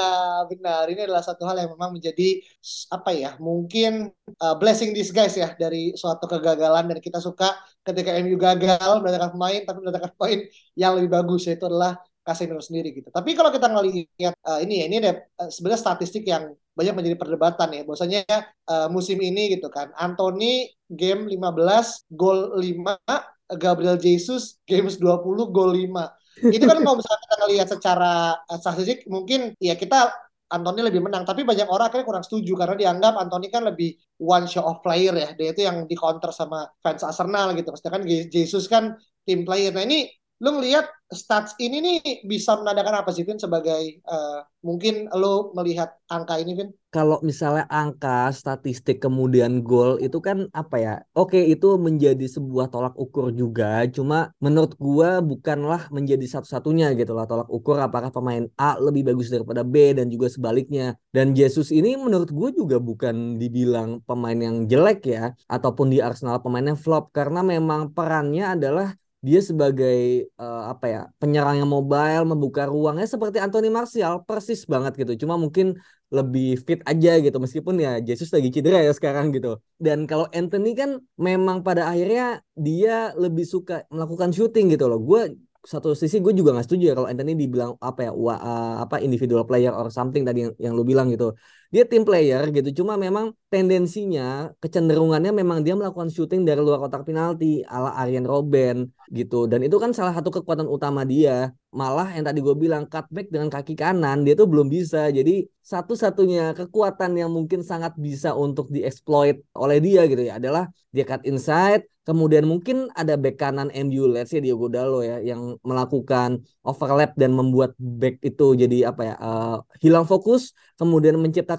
benar 0.53 0.85
ini 0.93 1.09
adalah 1.09 1.25
satu 1.25 1.49
hal 1.49 1.57
yang 1.65 1.73
memang 1.73 1.97
menjadi 1.97 2.45
apa 2.93 3.11
ya 3.17 3.31
mungkin 3.41 4.13
uh, 4.37 4.55
blessing 4.61 4.93
disguise 4.93 5.41
ya 5.41 5.57
dari 5.57 5.97
suatu 5.97 6.29
kegagalan 6.29 6.93
dan 6.93 6.99
kita 7.01 7.19
suka 7.25 7.57
ketika 7.81 8.13
MU 8.21 8.37
gagal 8.37 9.01
mendatangkan 9.01 9.33
pemain 9.33 9.61
tapi 9.65 9.79
mendatangkan 9.81 10.13
poin 10.21 10.39
yang 10.77 10.93
lebih 11.01 11.09
bagus 11.09 11.49
yaitu 11.49 11.65
adalah 11.65 11.97
Casemiro 12.29 12.61
sendiri 12.61 12.93
gitu. 12.93 13.09
Tapi 13.09 13.33
kalau 13.33 13.49
kita 13.49 13.73
ngelihat 13.73 14.37
uh, 14.45 14.61
ini 14.61 14.85
ya, 14.85 14.87
ini 14.93 14.97
ada 15.01 15.25
uh, 15.41 15.49
sebenarnya 15.49 15.81
statistik 15.81 16.29
yang 16.29 16.53
banyak 16.77 16.93
menjadi 16.93 17.17
perdebatan 17.17 17.69
ya. 17.73 17.83
Bahwasanya 17.89 18.23
uh, 18.69 18.93
musim 18.93 19.17
ini 19.25 19.57
gitu 19.57 19.73
kan, 19.73 19.89
Anthony 19.97 20.69
game 20.93 21.25
15 21.33 22.13
gol 22.13 22.61
5, 22.61 23.57
Gabriel 23.57 23.97
Jesus 23.97 24.61
games 24.69 25.01
20 25.01 25.25
gol 25.49 25.73
5. 25.73 26.53
Itu 26.53 26.65
kan 26.69 26.85
kalau 26.85 27.01
misalnya 27.01 27.21
kita 27.25 27.37
ngelihat 27.41 27.69
secara 27.73 28.13
uh, 28.45 28.59
statistik 28.61 29.09
mungkin 29.09 29.57
ya 29.57 29.73
kita 29.73 30.13
Anthony 30.49 30.81
lebih 30.81 31.05
menang, 31.05 31.29
tapi 31.29 31.45
banyak 31.45 31.69
orang 31.69 31.93
akhirnya 31.93 32.09
kurang 32.09 32.25
setuju 32.25 32.57
karena 32.57 32.73
dianggap 32.77 33.21
Anthony 33.21 33.53
kan 33.53 33.69
lebih 33.69 33.97
one 34.17 34.49
show 34.49 34.65
of 34.65 34.81
player 34.81 35.13
ya. 35.13 35.33
Dia 35.37 35.53
itu 35.53 35.65
yang 35.65 35.85
di 35.85 35.93
counter 35.93 36.33
sama 36.33 36.65
fans 36.81 37.05
Arsenal 37.05 37.53
gitu. 37.53 37.69
Sedangkan 37.77 38.05
Jesus 38.09 38.65
kan 38.65 38.97
tim 39.29 39.45
player. 39.45 39.77
Nah 39.77 39.85
ini 39.85 40.09
lu 40.39 40.55
ngelihat 40.55 40.87
stats 41.11 41.57
ini 41.59 41.81
nih 41.81 41.99
bisa 42.23 42.55
menandakan 42.55 43.03
apa 43.03 43.11
sih 43.11 43.27
Vin 43.27 43.41
sebagai 43.41 43.99
uh, 44.07 44.45
mungkin 44.63 45.11
lu 45.11 45.51
melihat 45.57 45.99
angka 46.07 46.39
ini 46.39 46.55
Vin? 46.55 46.71
Kalau 46.95 47.19
misalnya 47.27 47.67
angka 47.67 48.31
statistik 48.31 49.03
kemudian 49.03 49.67
gol 49.67 49.99
itu 49.99 50.23
kan 50.23 50.47
apa 50.55 50.77
ya? 50.79 50.95
Oke 51.19 51.43
itu 51.43 51.75
menjadi 51.75 52.23
sebuah 52.31 52.71
tolak 52.71 52.95
ukur 52.95 53.35
juga. 53.35 53.83
Cuma 53.91 54.31
menurut 54.39 54.79
gua 54.79 55.19
bukanlah 55.19 55.91
menjadi 55.91 56.39
satu-satunya 56.39 56.95
gitu 56.95 57.19
lah 57.19 57.27
tolak 57.27 57.51
ukur 57.51 57.83
apakah 57.83 58.15
pemain 58.15 58.47
A 58.55 58.79
lebih 58.79 59.11
bagus 59.11 59.29
daripada 59.33 59.67
B 59.67 59.97
dan 59.99 60.07
juga 60.07 60.31
sebaliknya. 60.31 60.95
Dan 61.11 61.35
Jesus 61.35 61.75
ini 61.75 61.99
menurut 61.99 62.31
gua 62.31 62.55
juga 62.55 62.79
bukan 62.79 63.43
dibilang 63.43 64.07
pemain 64.07 64.39
yang 64.39 64.71
jelek 64.71 65.03
ya 65.03 65.35
ataupun 65.51 65.91
di 65.91 65.99
Arsenal 65.99 66.39
pemainnya 66.39 66.79
flop 66.79 67.11
karena 67.11 67.43
memang 67.43 67.91
perannya 67.91 68.55
adalah 68.55 68.95
dia 69.19 69.41
sebagai 69.43 70.31
uh, 70.39 70.71
apa 70.71 70.87
ya 70.87 71.01
penyerang 71.19 71.59
yang 71.59 71.71
mobile 71.71 72.23
membuka 72.23 72.71
ruangnya 72.71 73.07
seperti 73.07 73.43
Anthony 73.43 73.67
Martial 73.67 74.23
persis 74.23 74.63
banget 74.63 74.95
gitu. 74.95 75.27
Cuma 75.27 75.35
mungkin 75.35 75.75
lebih 76.09 76.63
fit 76.65 76.81
aja 76.89 77.21
gitu 77.21 77.37
meskipun 77.37 77.77
ya 77.83 78.01
Jesus 78.01 78.31
lagi 78.31 78.49
cedera 78.55 78.79
ya 78.81 78.95
sekarang 78.95 79.35
gitu. 79.35 79.59
Dan 79.77 80.07
kalau 80.07 80.31
Anthony 80.31 80.79
kan 80.79 81.03
memang 81.19 81.67
pada 81.67 81.91
akhirnya 81.91 82.41
dia 82.55 83.11
lebih 83.19 83.45
suka 83.45 83.85
melakukan 83.91 84.31
shooting 84.31 84.71
gitu 84.71 84.87
loh. 84.87 85.03
Gue 85.03 85.35
satu 85.67 85.93
sisi 85.93 86.23
gue 86.23 86.33
juga 86.33 86.55
gak 86.57 86.65
setuju 86.71 86.85
ya 86.91 86.95
kalau 86.97 87.09
Anthony 87.11 87.35
dibilang 87.35 87.77
apa 87.83 88.09
ya 88.09 88.13
wa, 88.15 88.39
uh, 88.39 88.77
apa 88.87 89.03
individual 89.03 89.45
player 89.45 89.75
or 89.75 89.91
something 89.91 90.23
tadi 90.23 90.47
yang, 90.47 90.53
yang 90.57 90.73
lu 90.73 90.87
bilang 90.87 91.11
gitu 91.11 91.35
dia 91.73 91.85
tim 91.91 92.03
player 92.09 92.43
gitu 92.57 92.81
cuma 92.81 92.95
memang 92.97 93.37
tendensinya 93.53 94.53
kecenderungannya 94.63 95.33
memang 95.41 95.59
dia 95.65 95.75
melakukan 95.77 96.09
shooting 96.13 96.45
dari 96.49 96.61
luar 96.61 96.79
kotak 96.81 97.03
penalti 97.09 97.65
ala 97.65 97.93
Arjen 97.97 98.25
Robben 98.25 98.93
gitu. 99.09 99.49
Dan 99.49 99.65
itu 99.65 99.77
kan 99.81 99.91
salah 99.97 100.13
satu 100.13 100.29
kekuatan 100.29 100.69
utama 100.69 101.03
dia. 101.09 101.53
Malah 101.73 102.17
yang 102.17 102.25
tadi 102.29 102.41
gue 102.41 102.57
bilang 102.57 102.89
cutback 102.89 103.29
dengan 103.29 103.49
kaki 103.53 103.77
kanan 103.77 104.25
dia 104.25 104.37
tuh 104.37 104.49
belum 104.49 104.69
bisa. 104.69 105.09
Jadi 105.09 105.49
satu-satunya 105.65 106.57
kekuatan 106.57 107.13
yang 107.17 107.29
mungkin 107.33 107.61
sangat 107.65 107.97
bisa 107.97 108.33
untuk 108.33 108.73
dieksploit 108.73 109.41
oleh 109.57 109.79
dia 109.81 110.05
gitu 110.09 110.23
ya 110.29 110.41
adalah 110.41 110.69
dia 110.93 111.05
cut 111.05 111.25
inside. 111.29 111.85
Kemudian 112.09 112.49
mungkin 112.49 112.89
ada 112.97 113.21
back 113.21 113.37
kanan 113.37 113.69
MU 113.69 114.09
let's 114.09 114.33
say 114.33 114.41
Diogo 114.41 114.73
Dalo 114.73 115.05
ya 115.05 115.21
yang 115.21 115.61
melakukan 115.61 116.41
overlap 116.65 117.13
dan 117.21 117.37
membuat 117.37 117.77
back 117.77 118.25
itu 118.25 118.57
jadi 118.57 118.89
apa 118.89 119.03
ya 119.05 119.15
uh, 119.21 119.57
hilang 119.85 120.09
fokus. 120.09 120.57
Kemudian 120.81 121.21
menciptakan 121.21 121.58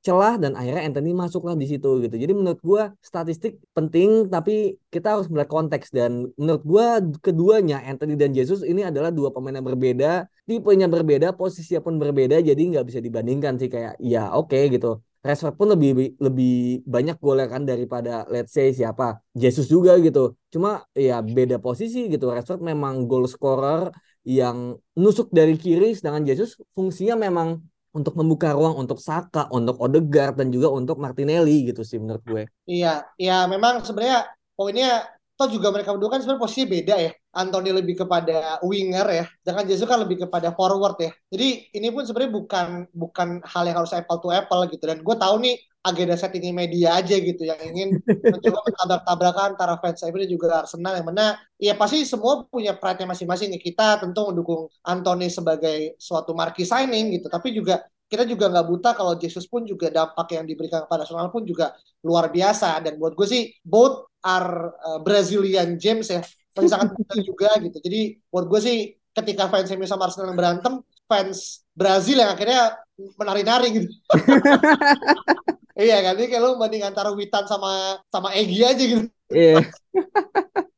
celah 0.00 0.40
dan 0.40 0.56
akhirnya 0.56 0.82
Anthony 0.88 1.12
masuklah 1.12 1.52
di 1.52 1.68
situ 1.68 2.00
gitu. 2.00 2.16
Jadi 2.16 2.32
menurut 2.32 2.60
gue 2.64 2.82
statistik 3.04 3.60
penting 3.76 4.32
tapi 4.32 4.80
kita 4.88 5.12
harus 5.16 5.28
melihat 5.28 5.52
konteks 5.52 5.92
dan 5.92 6.32
menurut 6.40 6.64
gue 6.64 6.86
keduanya 7.20 7.84
Anthony 7.84 8.16
dan 8.16 8.32
Jesus 8.32 8.64
ini 8.64 8.80
adalah 8.80 9.12
dua 9.12 9.28
pemain 9.28 9.52
yang 9.52 9.68
berbeda, 9.68 10.24
tipenya 10.48 10.88
berbeda, 10.88 11.36
posisinya 11.36 11.84
pun 11.84 12.00
berbeda 12.00 12.40
jadi 12.40 12.56
nggak 12.56 12.84
bisa 12.88 13.00
dibandingkan 13.04 13.60
sih 13.60 13.68
kayak 13.68 14.00
ya 14.00 14.32
oke 14.32 14.48
okay, 14.48 14.72
gitu. 14.72 15.04
Rashford 15.20 15.52
pun 15.60 15.68
lebih 15.68 16.16
lebih 16.16 16.80
banyak 16.88 17.20
gol 17.20 17.36
kan 17.44 17.68
daripada 17.68 18.24
let's 18.32 18.56
say 18.56 18.72
siapa 18.72 19.20
Jesus 19.36 19.68
juga 19.68 20.00
gitu. 20.00 20.32
Cuma 20.48 20.80
ya 20.96 21.20
beda 21.20 21.60
posisi 21.60 22.08
gitu. 22.08 22.32
Rashford 22.32 22.64
memang 22.64 23.04
goal 23.04 23.28
scorer 23.28 23.92
yang 24.24 24.80
nusuk 24.96 25.28
dari 25.28 25.60
kiri 25.60 25.92
sedangkan 25.92 26.24
Jesus 26.24 26.56
fungsinya 26.72 27.20
memang 27.20 27.60
untuk 27.90 28.14
membuka 28.14 28.54
ruang 28.54 28.78
untuk 28.78 29.02
Saka, 29.02 29.50
untuk 29.50 29.76
Odegaard 29.82 30.38
dan 30.38 30.48
juga 30.54 30.70
untuk 30.70 31.02
Martinelli 31.02 31.70
gitu 31.70 31.82
sih 31.82 31.98
menurut 31.98 32.22
gue. 32.22 32.42
Iya, 32.70 33.02
ya 33.18 33.50
memang 33.50 33.82
sebenarnya 33.82 34.30
poinnya 34.54 35.10
toh 35.40 35.48
juga 35.48 35.72
mereka 35.72 35.96
berdua 35.96 36.12
kan 36.12 36.20
sebenarnya 36.20 36.44
posisinya 36.44 36.68
beda 36.68 36.96
ya. 37.00 37.12
Anthony 37.32 37.70
lebih 37.72 37.94
kepada 38.04 38.60
winger 38.60 39.06
ya, 39.08 39.24
sedangkan 39.40 39.64
Jesus 39.70 39.88
kan 39.88 40.02
lebih 40.04 40.28
kepada 40.28 40.52
forward 40.52 41.00
ya. 41.00 41.10
Jadi 41.32 41.72
ini 41.72 41.88
pun 41.88 42.04
sebenarnya 42.04 42.32
bukan 42.36 42.66
bukan 42.92 43.28
hal 43.48 43.64
yang 43.64 43.80
harus 43.80 43.94
apple 43.96 44.20
to 44.20 44.28
apple 44.28 44.60
gitu. 44.68 44.84
Dan 44.84 45.00
gue 45.00 45.16
tahu 45.16 45.40
nih 45.40 45.56
agenda 45.80 46.12
setting 46.12 46.52
media 46.52 47.00
aja 47.00 47.16
gitu 47.16 47.40
yang 47.48 47.56
ingin 47.72 47.96
mencoba 48.32 48.60
tabrak-tabrakan 48.76 49.56
antara 49.56 49.74
fans 49.80 50.04
MU 50.04 50.20
dan 50.20 50.28
juga 50.28 50.46
Arsenal 50.60 50.92
yang 51.00 51.08
mana 51.08 51.40
ya 51.56 51.72
pasti 51.72 52.04
semua 52.04 52.44
punya 52.44 52.76
pride 52.76 53.08
masing-masing 53.08 53.56
kita 53.56 53.96
tentu 53.96 54.28
mendukung 54.28 54.68
Anthony 54.84 55.32
sebagai 55.32 55.96
suatu 55.96 56.36
marquee 56.36 56.68
signing 56.68 57.16
gitu 57.16 57.32
tapi 57.32 57.56
juga 57.56 57.80
kita 58.10 58.26
juga 58.26 58.50
nggak 58.50 58.66
buta 58.66 58.90
kalau 58.98 59.14
Jesus 59.14 59.46
pun 59.46 59.62
juga 59.62 59.86
dampak 59.86 60.26
yang 60.34 60.42
diberikan 60.42 60.82
kepada 60.82 61.06
Arsenal 61.06 61.30
pun 61.30 61.46
juga 61.46 61.78
luar 62.02 62.26
biasa. 62.28 62.82
Dan 62.82 62.98
buat 62.98 63.14
gue 63.14 63.26
sih 63.30 63.54
both 63.62 64.10
are 64.26 64.74
uh, 64.82 64.98
Brazilian 64.98 65.78
James 65.78 66.10
ya. 66.10 66.20
Tapi 66.50 66.66
sangat 66.66 66.90
muda 66.98 67.14
juga 67.22 67.54
gitu. 67.62 67.78
Jadi 67.78 68.18
buat 68.26 68.50
gue 68.50 68.60
sih 68.60 68.78
ketika 69.14 69.46
fans 69.46 69.70
MU 69.78 69.86
sama 69.86 70.10
Arsenal 70.10 70.34
berantem 70.34 70.82
fans 71.06 71.62
Brazil 71.70 72.18
yang 72.18 72.34
akhirnya 72.34 72.82
menari-nari 73.14 73.68
gitu. 73.78 73.88
Iya 75.80 75.96
kan, 76.04 76.14
ini 76.20 76.28
kayak 76.28 76.44
lo 76.44 76.60
banding 76.60 76.84
antara 76.84 77.08
Witan 77.08 77.48
sama 77.48 77.96
sama 78.12 78.36
Egi 78.36 78.60
aja 78.60 78.84
gitu. 78.84 79.08
Iya. 79.32 79.64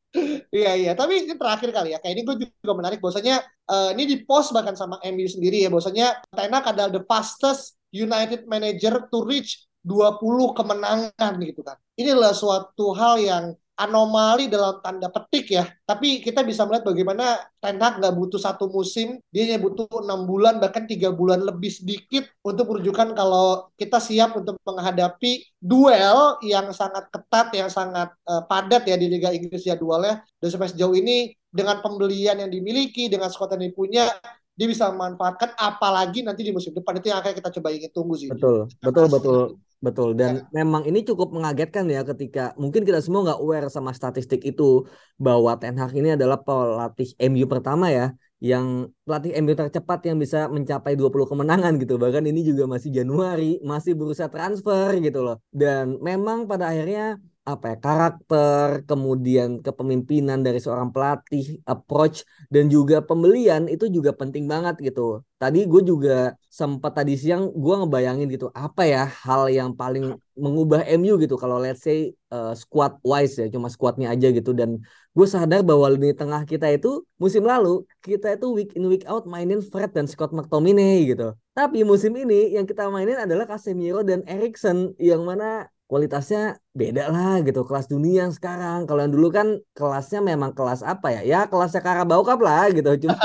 iya 0.53 0.73
iya, 0.77 0.93
tapi 0.93 1.25
ini 1.25 1.35
terakhir 1.37 1.73
kali 1.73 1.97
ya. 1.97 1.99
Kayak 2.01 2.15
ini 2.15 2.23
gue 2.29 2.37
juga 2.45 2.73
menarik 2.77 2.99
bahwasanya 3.01 3.41
uh, 3.69 3.91
ini 3.97 4.05
di 4.05 4.17
post 4.29 4.53
bahkan 4.53 4.77
sama 4.77 5.01
MU 5.01 5.25
sendiri 5.25 5.65
ya 5.65 5.69
bahwasanya 5.73 6.21
Tenak 6.33 6.65
adalah 6.69 6.91
the 6.93 7.03
fastest 7.09 7.81
United 7.93 8.45
manager 8.49 9.09
to 9.09 9.25
reach 9.25 9.65
20 9.85 10.57
kemenangan 10.57 11.33
gitu 11.41 11.61
kan. 11.65 11.77
Ini 11.97 12.13
adalah 12.13 12.37
suatu 12.37 12.93
hal 12.93 13.15
yang 13.21 13.45
anomali 13.77 14.47
dalam 14.53 14.79
tanda 14.85 15.09
petik 15.09 15.53
ya. 15.53 15.65
Tapi 15.89 16.21
kita 16.21 16.45
bisa 16.45 16.69
melihat 16.69 16.93
bagaimana 16.93 17.41
Ten 17.59 17.81
Hag 17.81 17.99
nggak 17.99 18.15
butuh 18.15 18.41
satu 18.41 18.69
musim, 18.69 19.19
dia 19.33 19.49
hanya 19.49 19.59
butuh 19.59 19.89
enam 20.05 20.29
bulan 20.29 20.61
bahkan 20.61 20.85
tiga 20.85 21.11
bulan 21.11 21.41
lebih 21.41 21.73
sedikit 21.73 22.29
untuk 22.45 22.69
menunjukkan 22.69 23.17
kalau 23.17 23.73
kita 23.81 23.99
siap 23.99 24.37
untuk 24.37 24.61
menghadapi 24.63 25.47
duel 25.57 26.37
yang 26.45 26.69
sangat 26.71 27.09
ketat, 27.09 27.49
yang 27.57 27.71
sangat 27.73 28.13
uh, 28.29 28.45
padat 28.45 28.85
ya 28.85 28.97
di 29.01 29.09
Liga 29.09 29.33
Inggris 29.33 29.65
jadwalnya. 29.65 30.21
Dan 30.37 30.49
sampai 30.53 30.71
sejauh 30.71 30.93
ini 30.93 31.33
dengan 31.49 31.81
pembelian 31.81 32.41
yang 32.41 32.51
dimiliki, 32.53 33.09
dengan 33.09 33.29
squad 33.29 33.57
yang 33.57 33.73
dipunya, 33.73 34.09
dia 34.53 34.69
bisa 34.69 34.93
memanfaatkan 34.93 35.57
apalagi 35.57 36.21
nanti 36.21 36.45
di 36.45 36.53
musim 36.53 36.77
depan 36.77 37.01
itu 37.01 37.09
yang 37.09 37.25
akan 37.25 37.33
kita 37.33 37.49
coba 37.61 37.69
ingin 37.73 37.91
tunggu 37.91 38.15
sih. 38.21 38.29
Betul, 38.29 38.69
betul, 38.85 39.07
betul, 39.09 39.39
betul. 39.85 40.09
Dan 40.15 40.33
ya. 40.47 40.63
memang 40.63 40.83
ini 40.87 41.03
cukup 41.03 41.35
mengagetkan 41.37 41.85
ya 41.91 42.01
ketika 42.07 42.55
mungkin 42.63 42.87
kita 42.87 43.03
semua 43.03 43.21
nggak 43.27 43.41
aware 43.43 43.67
sama 43.67 43.91
statistik 43.91 44.41
itu 44.47 44.87
bahwa 45.19 45.59
Ten 45.61 45.75
Hag 45.75 45.93
ini 45.99 46.15
adalah 46.15 46.39
pelatih 46.47 47.11
MU 47.19 47.45
pertama 47.51 47.91
ya 47.91 48.15
yang 48.43 48.91
pelatih 49.07 49.39
MU 49.39 49.55
tercepat 49.55 50.03
yang 50.07 50.19
bisa 50.19 50.51
mencapai 50.51 50.99
20 50.99 51.27
kemenangan 51.31 51.79
gitu. 51.83 51.95
Bahkan 51.99 52.27
ini 52.27 52.41
juga 52.43 52.67
masih 52.67 52.91
Januari, 52.91 53.63
masih 53.63 53.93
berusaha 53.99 54.31
transfer 54.31 54.99
gitu 54.99 55.23
loh. 55.27 55.37
Dan 55.51 55.99
memang 56.03 56.51
pada 56.51 56.71
akhirnya 56.71 57.23
apa 57.43 57.75
ya 57.75 57.77
karakter 57.83 58.87
kemudian 58.87 59.59
kepemimpinan 59.67 60.47
dari 60.47 60.63
seorang 60.63 60.95
pelatih 60.95 61.59
approach 61.67 62.23
dan 62.55 62.71
juga 62.71 63.03
pembelian 63.03 63.67
itu 63.67 63.91
juga 63.91 64.15
penting 64.15 64.47
banget 64.47 64.79
gitu. 64.79 65.27
Tadi 65.43 65.67
gue 65.67 65.83
juga 65.83 66.39
sempat 66.47 66.95
tadi 67.03 67.19
siang 67.19 67.51
gue 67.51 67.75
ngebayangin 67.83 68.31
gitu 68.31 68.47
apa 68.55 68.87
ya 68.87 69.11
hal 69.27 69.51
yang 69.51 69.75
paling 69.75 70.15
mengubah 70.39 70.87
MU 70.95 71.19
gitu. 71.19 71.35
Kalau 71.35 71.59
let's 71.59 71.83
say 71.83 72.15
uh, 72.31 72.55
squad 72.55 73.03
wise 73.03 73.35
ya 73.35 73.51
cuma 73.51 73.67
squadnya 73.67 74.15
aja 74.15 74.31
gitu. 74.31 74.55
Dan 74.55 74.79
gue 75.11 75.27
sadar 75.27 75.67
bahwa 75.67 75.91
lini 75.91 76.15
tengah 76.15 76.47
kita 76.47 76.71
itu 76.71 77.03
musim 77.19 77.43
lalu 77.43 77.83
kita 78.07 78.39
itu 78.39 78.47
week 78.55 78.71
in 78.79 78.87
week 78.87 79.03
out 79.11 79.27
mainin 79.27 79.59
Fred 79.59 79.91
dan 79.91 80.07
Scott 80.07 80.31
McTominay 80.31 81.11
gitu. 81.11 81.35
Tapi 81.59 81.83
musim 81.83 82.15
ini 82.15 82.55
yang 82.55 82.71
kita 82.71 82.87
mainin 82.87 83.19
adalah 83.19 83.51
Casemiro 83.51 84.07
dan 84.07 84.23
Erikson 84.31 84.95
yang 85.03 85.27
mana 85.27 85.67
kualitasnya 85.93 86.57
beda 86.73 87.13
lah 87.13 87.45
gitu 87.45 87.61
kelas 87.69 87.85
dunia 87.93 88.25
sekarang. 88.33 88.89
Kalau 88.89 89.01
yang 89.05 89.13
dulu 89.13 89.29
kan 89.29 89.61
kelasnya 89.77 90.25
memang 90.25 90.57
kelas 90.57 90.81
apa 90.81 91.13
ya? 91.13 91.21
Ya 91.21 91.41
kelasnya 91.45 91.85
Karabau 91.85 92.25
Cup 92.25 92.41
lah 92.41 92.73
gitu. 92.73 92.89
Cuma 93.05 93.21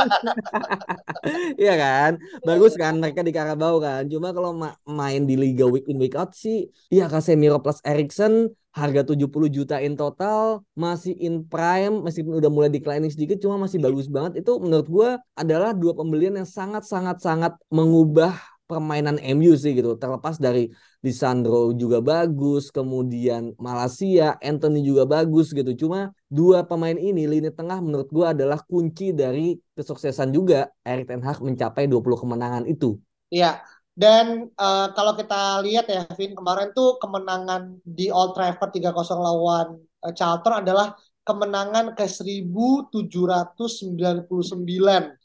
iya 1.63 1.73
kan? 1.79 2.11
Bagus 2.43 2.75
kan 2.75 2.99
mereka 2.99 3.23
di 3.23 3.31
Karabau 3.31 3.79
kan? 3.79 4.03
Cuma 4.11 4.35
kalau 4.35 4.51
ma 4.51 4.75
main 4.83 5.23
di 5.23 5.39
Liga 5.39 5.63
Week 5.63 5.87
in 5.87 5.95
Week 5.95 6.11
Out 6.19 6.35
sih 6.35 6.67
iya 6.91 7.07
Casemiro 7.07 7.63
plus 7.63 7.79
Erikson 7.87 8.51
harga 8.75 9.01
70 9.01 9.47
juta 9.49 9.79
in 9.79 9.95
total 9.95 10.61
masih 10.75 11.15
in 11.17 11.47
prime 11.47 12.03
meskipun 12.05 12.37
udah 12.37 12.51
mulai 12.51 12.69
declining 12.69 13.09
sedikit 13.09 13.39
cuma 13.39 13.55
masih 13.63 13.79
bagus 13.79 14.11
banget. 14.11 14.43
Itu 14.43 14.59
menurut 14.59 14.87
gue 14.91 15.09
adalah 15.39 15.71
dua 15.71 15.95
pembelian 15.95 16.35
yang 16.35 16.49
sangat 16.49 16.83
sangat 16.83 17.23
sangat 17.23 17.55
mengubah 17.71 18.35
permainan 18.67 19.17
MU 19.39 19.55
sih 19.55 19.71
gitu. 19.73 19.95
Terlepas 19.95 20.35
dari 20.37 20.69
Lisandro 20.99 21.71
juga 21.73 22.03
bagus, 22.03 22.69
kemudian 22.69 23.55
Malaysia, 23.57 24.35
Anthony 24.43 24.83
juga 24.83 25.07
bagus 25.07 25.55
gitu. 25.55 25.71
Cuma 25.73 26.11
dua 26.27 26.67
pemain 26.67 26.99
ini 26.99 27.23
lini 27.25 27.49
tengah 27.49 27.79
menurut 27.79 28.11
gua 28.11 28.35
adalah 28.35 28.59
kunci 28.61 29.15
dari 29.15 29.55
kesuksesan 29.73 30.35
juga 30.35 30.67
Erik 30.83 31.07
Ten 31.07 31.23
Hag 31.23 31.39
mencapai 31.39 31.87
20 31.87 32.03
kemenangan 32.19 32.63
itu. 32.67 32.99
Iya. 33.31 33.63
Dan 33.97 34.53
uh, 34.53 34.93
kalau 34.93 35.17
kita 35.17 35.57
lihat 35.65 35.89
ya, 35.89 36.05
Vin, 36.13 36.37
kemarin 36.37 36.69
tuh 36.77 37.01
kemenangan 37.01 37.81
di 37.81 38.13
Old 38.13 38.37
Trafford 38.37 38.69
3-0 38.69 38.93
lawan 39.17 39.81
uh, 40.05 40.13
Charlton 40.13 40.61
adalah 40.61 40.93
kemenangan 41.25 41.97
ke 41.97 42.05
1799 42.05 43.09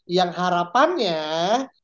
yang 0.06 0.34
harapannya 0.34 1.18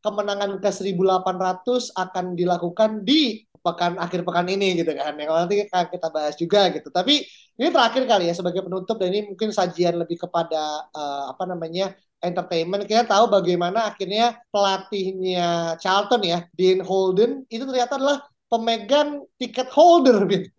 kemenangan 0.02 0.58
ke 0.58 0.70
1800 0.70 1.94
akan 1.94 2.34
dilakukan 2.34 3.06
di 3.06 3.46
pekan 3.58 3.98
akhir 3.98 4.22
pekan 4.22 4.46
ini 4.50 4.78
gitu 4.78 4.94
kan. 4.94 5.14
Yang 5.14 5.30
nanti 5.30 5.54
kita 5.66 6.08
bahas 6.10 6.34
juga 6.34 6.70
gitu. 6.74 6.90
Tapi 6.90 7.22
ini 7.58 7.68
terakhir 7.74 8.06
kali 8.06 8.30
ya 8.30 8.34
sebagai 8.34 8.62
penutup 8.66 8.98
dan 8.98 9.10
ini 9.10 9.34
mungkin 9.34 9.50
sajian 9.50 9.98
lebih 9.98 10.22
kepada 10.22 10.86
uh, 10.94 11.34
apa 11.34 11.44
namanya 11.46 11.94
entertainment. 12.22 12.86
Kita 12.86 13.06
tahu 13.06 13.30
bagaimana 13.30 13.90
akhirnya 13.90 14.38
pelatihnya 14.50 15.78
Charlton 15.78 16.22
ya 16.26 16.46
Dean 16.54 16.82
Holden 16.82 17.46
itu 17.50 17.66
ternyata 17.66 17.98
adalah 17.98 18.18
pemegang 18.48 19.28
tiket 19.36 19.68
holder 19.68 20.24
gitu 20.24 20.48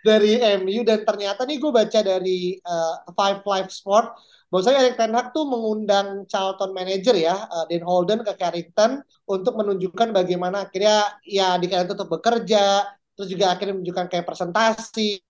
dari 0.00 0.40
MU 0.62 0.80
dan 0.82 1.04
ternyata 1.04 1.44
nih 1.44 1.58
gue 1.60 1.72
baca 1.72 2.00
dari 2.00 2.56
uh, 2.60 2.94
Five 3.12 3.44
Live 3.44 3.70
Sport 3.72 4.06
bahwasanya 4.50 4.78
Erik 4.82 4.96
Ten 4.98 5.14
Hag 5.14 5.30
tuh 5.30 5.46
mengundang 5.46 6.26
Charlton 6.26 6.74
manager 6.74 7.14
ya 7.14 7.46
uh, 7.46 7.64
Dan 7.70 7.86
Holden 7.86 8.26
ke 8.26 8.34
Carrington 8.34 8.98
untuk 9.30 9.54
menunjukkan 9.54 10.10
bagaimana 10.10 10.66
akhirnya 10.66 11.22
ya 11.22 11.54
di 11.56 11.70
Carrington 11.70 11.94
tetap 11.94 12.10
bekerja 12.10 12.82
terus 13.14 13.36
juga 13.36 13.52
akhirnya 13.52 13.76
menunjukkan 13.76 14.06
kayak 14.08 14.26
presentasi 14.26 15.20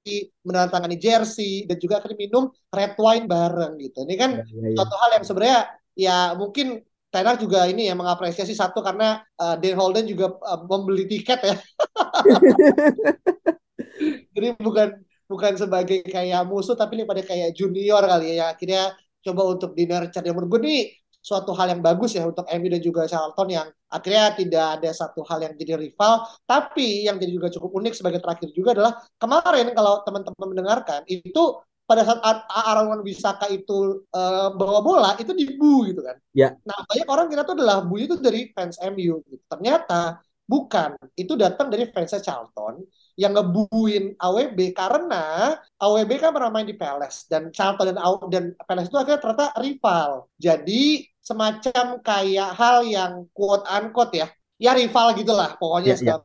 menandatangani 0.47 0.97
jersey 0.97 1.67
dan 1.67 1.77
juga 1.83 1.99
akhirnya 1.99 2.23
minum 2.23 2.49
red 2.71 2.95
wine 2.95 3.27
bareng 3.27 3.83
gitu 3.83 4.07
ini 4.07 4.15
kan 4.15 4.31
ya, 4.39 4.47
ya, 4.47 4.69
ya. 4.73 4.77
suatu 4.79 4.95
hal 4.95 5.11
yang 5.19 5.25
sebenarnya 5.27 5.61
ya 5.99 6.19
mungkin 6.39 6.67
Ten 7.11 7.27
Hag 7.27 7.43
juga 7.43 7.67
ini 7.67 7.91
ya 7.91 7.99
mengapresiasi 7.99 8.55
satu 8.55 8.87
karena 8.87 9.19
uh, 9.35 9.59
Dan 9.59 9.75
Holden 9.75 10.07
juga 10.07 10.39
uh, 10.39 10.63
membeli 10.63 11.11
tiket 11.11 11.43
ya 11.43 11.59
jadi 14.41 14.57
bukan 14.57 14.89
bukan 15.31 15.53
sebagai 15.55 16.03
kayak 16.03 16.43
musuh 16.49 16.75
tapi 16.75 16.99
ini 16.99 17.05
pada 17.07 17.23
kayak 17.23 17.55
junior 17.55 18.03
kali 18.03 18.35
ya 18.35 18.35
yang 18.43 18.49
akhirnya 18.57 18.83
coba 19.21 19.43
untuk 19.53 19.71
dinner 19.77 20.09
chat 20.09 20.25
yang 20.25 20.35
menurut 20.35 20.59
gue 20.59 20.61
nih 20.67 20.83
suatu 21.21 21.53
hal 21.53 21.77
yang 21.77 21.85
bagus 21.85 22.17
ya 22.17 22.25
untuk 22.25 22.49
MU 22.49 22.69
dan 22.73 22.81
juga 22.81 23.05
Charlton 23.05 23.49
yang 23.53 23.69
akhirnya 23.93 24.33
tidak 24.35 24.67
ada 24.81 24.91
satu 24.97 25.21
hal 25.29 25.39
yang 25.45 25.53
jadi 25.55 25.77
rival 25.77 26.25
tapi 26.49 27.05
yang 27.05 27.21
jadi 27.21 27.31
juga 27.31 27.53
cukup 27.53 27.71
unik 27.85 27.93
sebagai 27.93 28.25
terakhir 28.25 28.49
juga 28.57 28.73
adalah 28.73 28.93
kemarin 29.21 29.69
kalau 29.77 30.01
teman-teman 30.03 30.47
mendengarkan 30.49 31.05
itu 31.07 31.61
pada 31.85 32.07
saat 32.07 32.47
Aaron 32.47 33.03
Wisaka 33.03 33.51
itu 33.51 34.07
uh, 34.15 34.55
bawa 34.55 34.79
bola 34.79 35.11
itu 35.19 35.35
dibu 35.35 35.91
gitu 35.91 36.07
kan. 36.07 36.23
Ya. 36.31 36.55
Nah 36.63 36.87
banyak 36.87 37.09
orang 37.11 37.27
kira 37.27 37.43
itu 37.43 37.51
adalah 37.59 37.83
bu 37.83 37.99
itu 37.99 38.15
dari 38.23 38.47
fans 38.55 38.79
MU. 38.79 39.19
Gitu. 39.27 39.43
Ternyata 39.51 40.23
bukan. 40.47 40.95
Itu 41.19 41.35
datang 41.35 41.67
dari 41.67 41.91
fansnya 41.91 42.23
Charlton 42.23 42.87
yang 43.17 43.33
ngebuin 43.35 44.19
AWB 44.19 44.59
karena 44.75 45.57
AWB 45.79 46.11
kan 46.19 46.31
pernah 46.35 46.51
main 46.51 46.69
di 46.69 46.77
Palace 46.77 47.27
dan 47.31 47.51
Charlton 47.51 47.95
dan 47.95 47.99
dan 48.31 48.45
Palace 48.67 48.91
itu 48.91 48.99
akhirnya 48.99 49.21
ternyata 49.23 49.47
rival. 49.59 50.11
Jadi 50.39 51.07
semacam 51.21 52.03
kayak 52.03 52.51
hal 52.59 52.83
yang 52.87 53.13
quote 53.31 53.67
unquote 53.67 54.15
ya, 54.19 54.27
ya 54.59 54.73
rival 54.75 55.15
gitulah 55.15 55.55
pokoknya 55.57 55.95
yeah, 55.99 56.19
yeah. 56.19 56.21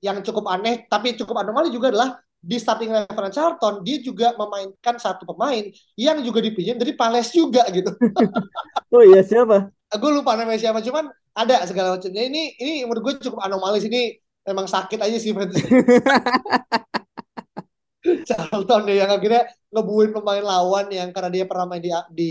Yang 0.00 0.32
cukup 0.32 0.48
aneh 0.48 0.88
tapi 0.88 1.16
cukup 1.16 1.40
anomali 1.44 1.72
juga 1.72 1.92
adalah 1.92 2.20
di 2.40 2.56
starting 2.56 2.88
eleven 2.88 3.32
Charlton 3.32 3.84
dia 3.84 4.00
juga 4.00 4.32
memainkan 4.32 4.96
satu 4.96 5.28
pemain 5.28 5.68
yang 5.92 6.24
juga 6.24 6.40
dipinjam 6.40 6.80
dari 6.80 6.96
Palace 6.96 7.36
juga 7.36 7.68
gitu. 7.68 7.92
oh 8.96 9.04
iya 9.04 9.20
siapa? 9.20 9.68
gue 9.90 10.10
lupa 10.14 10.38
namanya 10.38 10.60
siapa 10.62 10.78
cuman 10.86 11.10
ada 11.34 11.66
segala 11.66 11.98
macamnya 11.98 12.22
ini 12.22 12.54
ini 12.62 12.86
menurut 12.86 13.02
gue 13.02 13.14
cukup 13.26 13.42
anomalis 13.42 13.82
ini 13.82 14.14
emang 14.44 14.66
sakit 14.68 14.98
aja 15.00 15.16
sih 15.20 15.32
Charlton 18.28 18.82
deh 18.88 18.96
yang 18.96 19.10
akhirnya 19.12 19.44
ngebuin 19.70 20.10
pemain 20.16 20.44
lawan 20.44 20.86
yang 20.88 21.08
karena 21.12 21.30
dia 21.30 21.44
pernah 21.44 21.66
main 21.68 21.82
di 21.84 21.90
di 22.10 22.30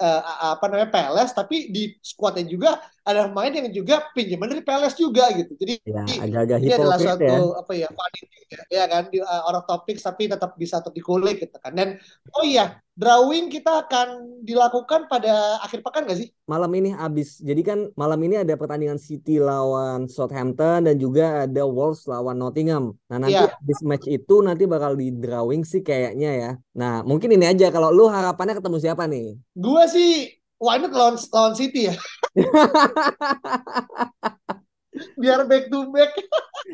uh, 0.00 0.54
apa 0.56 0.64
namanya 0.68 0.90
Peles 0.92 1.30
tapi 1.32 1.72
di 1.72 1.96
skuadnya 2.00 2.44
juga 2.46 2.70
ada 3.06 3.30
pemain 3.30 3.54
yang 3.54 3.70
juga 3.70 4.10
pinjaman 4.12 4.50
dari 4.50 4.62
Peles 4.66 4.94
juga 4.98 5.30
gitu 5.32 5.54
jadi 5.54 5.74
ya, 5.86 6.02
agak-agak 6.26 6.58
ini 6.58 6.74
adalah 6.74 6.98
suatu 6.98 7.22
ya. 7.22 7.38
apa 7.38 7.72
ya 7.72 7.88
funny 7.94 8.20
ya 8.66 8.84
kan 8.90 9.02
di 9.08 9.18
uh, 9.22 9.42
out 9.46 9.62
of 9.62 9.64
topic 9.70 10.02
tapi 10.02 10.26
tetap 10.26 10.58
bisa 10.58 10.82
untuk 10.82 10.94
dikulik 10.98 11.38
gitu 11.38 11.56
kan 11.62 11.72
dan 11.72 12.02
oh 12.34 12.42
iya 12.42 12.82
drawing 12.96 13.52
kita 13.52 13.84
akan 13.84 14.40
dilakukan 14.40 15.04
pada 15.06 15.60
akhir 15.60 15.84
pekan 15.84 16.08
nggak 16.08 16.16
sih? 16.16 16.28
Malam 16.48 16.72
ini 16.80 16.90
habis. 16.96 17.36
Jadi 17.44 17.60
kan 17.60 17.78
malam 17.92 18.16
ini 18.24 18.40
ada 18.40 18.56
pertandingan 18.56 18.96
City 18.96 19.36
lawan 19.36 20.08
Southampton 20.08 20.88
dan 20.88 20.96
juga 20.96 21.44
ada 21.44 21.68
Wolves 21.68 22.08
lawan 22.08 22.40
Nottingham. 22.40 22.96
Nah 23.12 23.20
nanti 23.20 23.36
yeah. 23.36 23.52
habis 23.52 23.80
match 23.84 24.08
itu 24.08 24.40
nanti 24.40 24.64
bakal 24.64 24.96
di 24.96 25.12
drawing 25.12 25.62
sih 25.62 25.84
kayaknya 25.84 26.30
ya. 26.32 26.50
Nah 26.72 27.04
mungkin 27.04 27.36
ini 27.36 27.44
aja 27.44 27.68
kalau 27.68 27.92
lu 27.92 28.08
harapannya 28.08 28.56
ketemu 28.56 28.76
siapa 28.80 29.04
nih? 29.04 29.36
Gua 29.52 29.84
sih 29.84 30.32
why 30.60 30.80
not 30.80 30.92
lawan, 30.92 31.16
lawan 31.32 31.54
City 31.56 31.92
ya? 31.92 31.94
biar 35.20 35.44
back 35.44 35.68
to 35.68 35.92
back. 35.92 36.12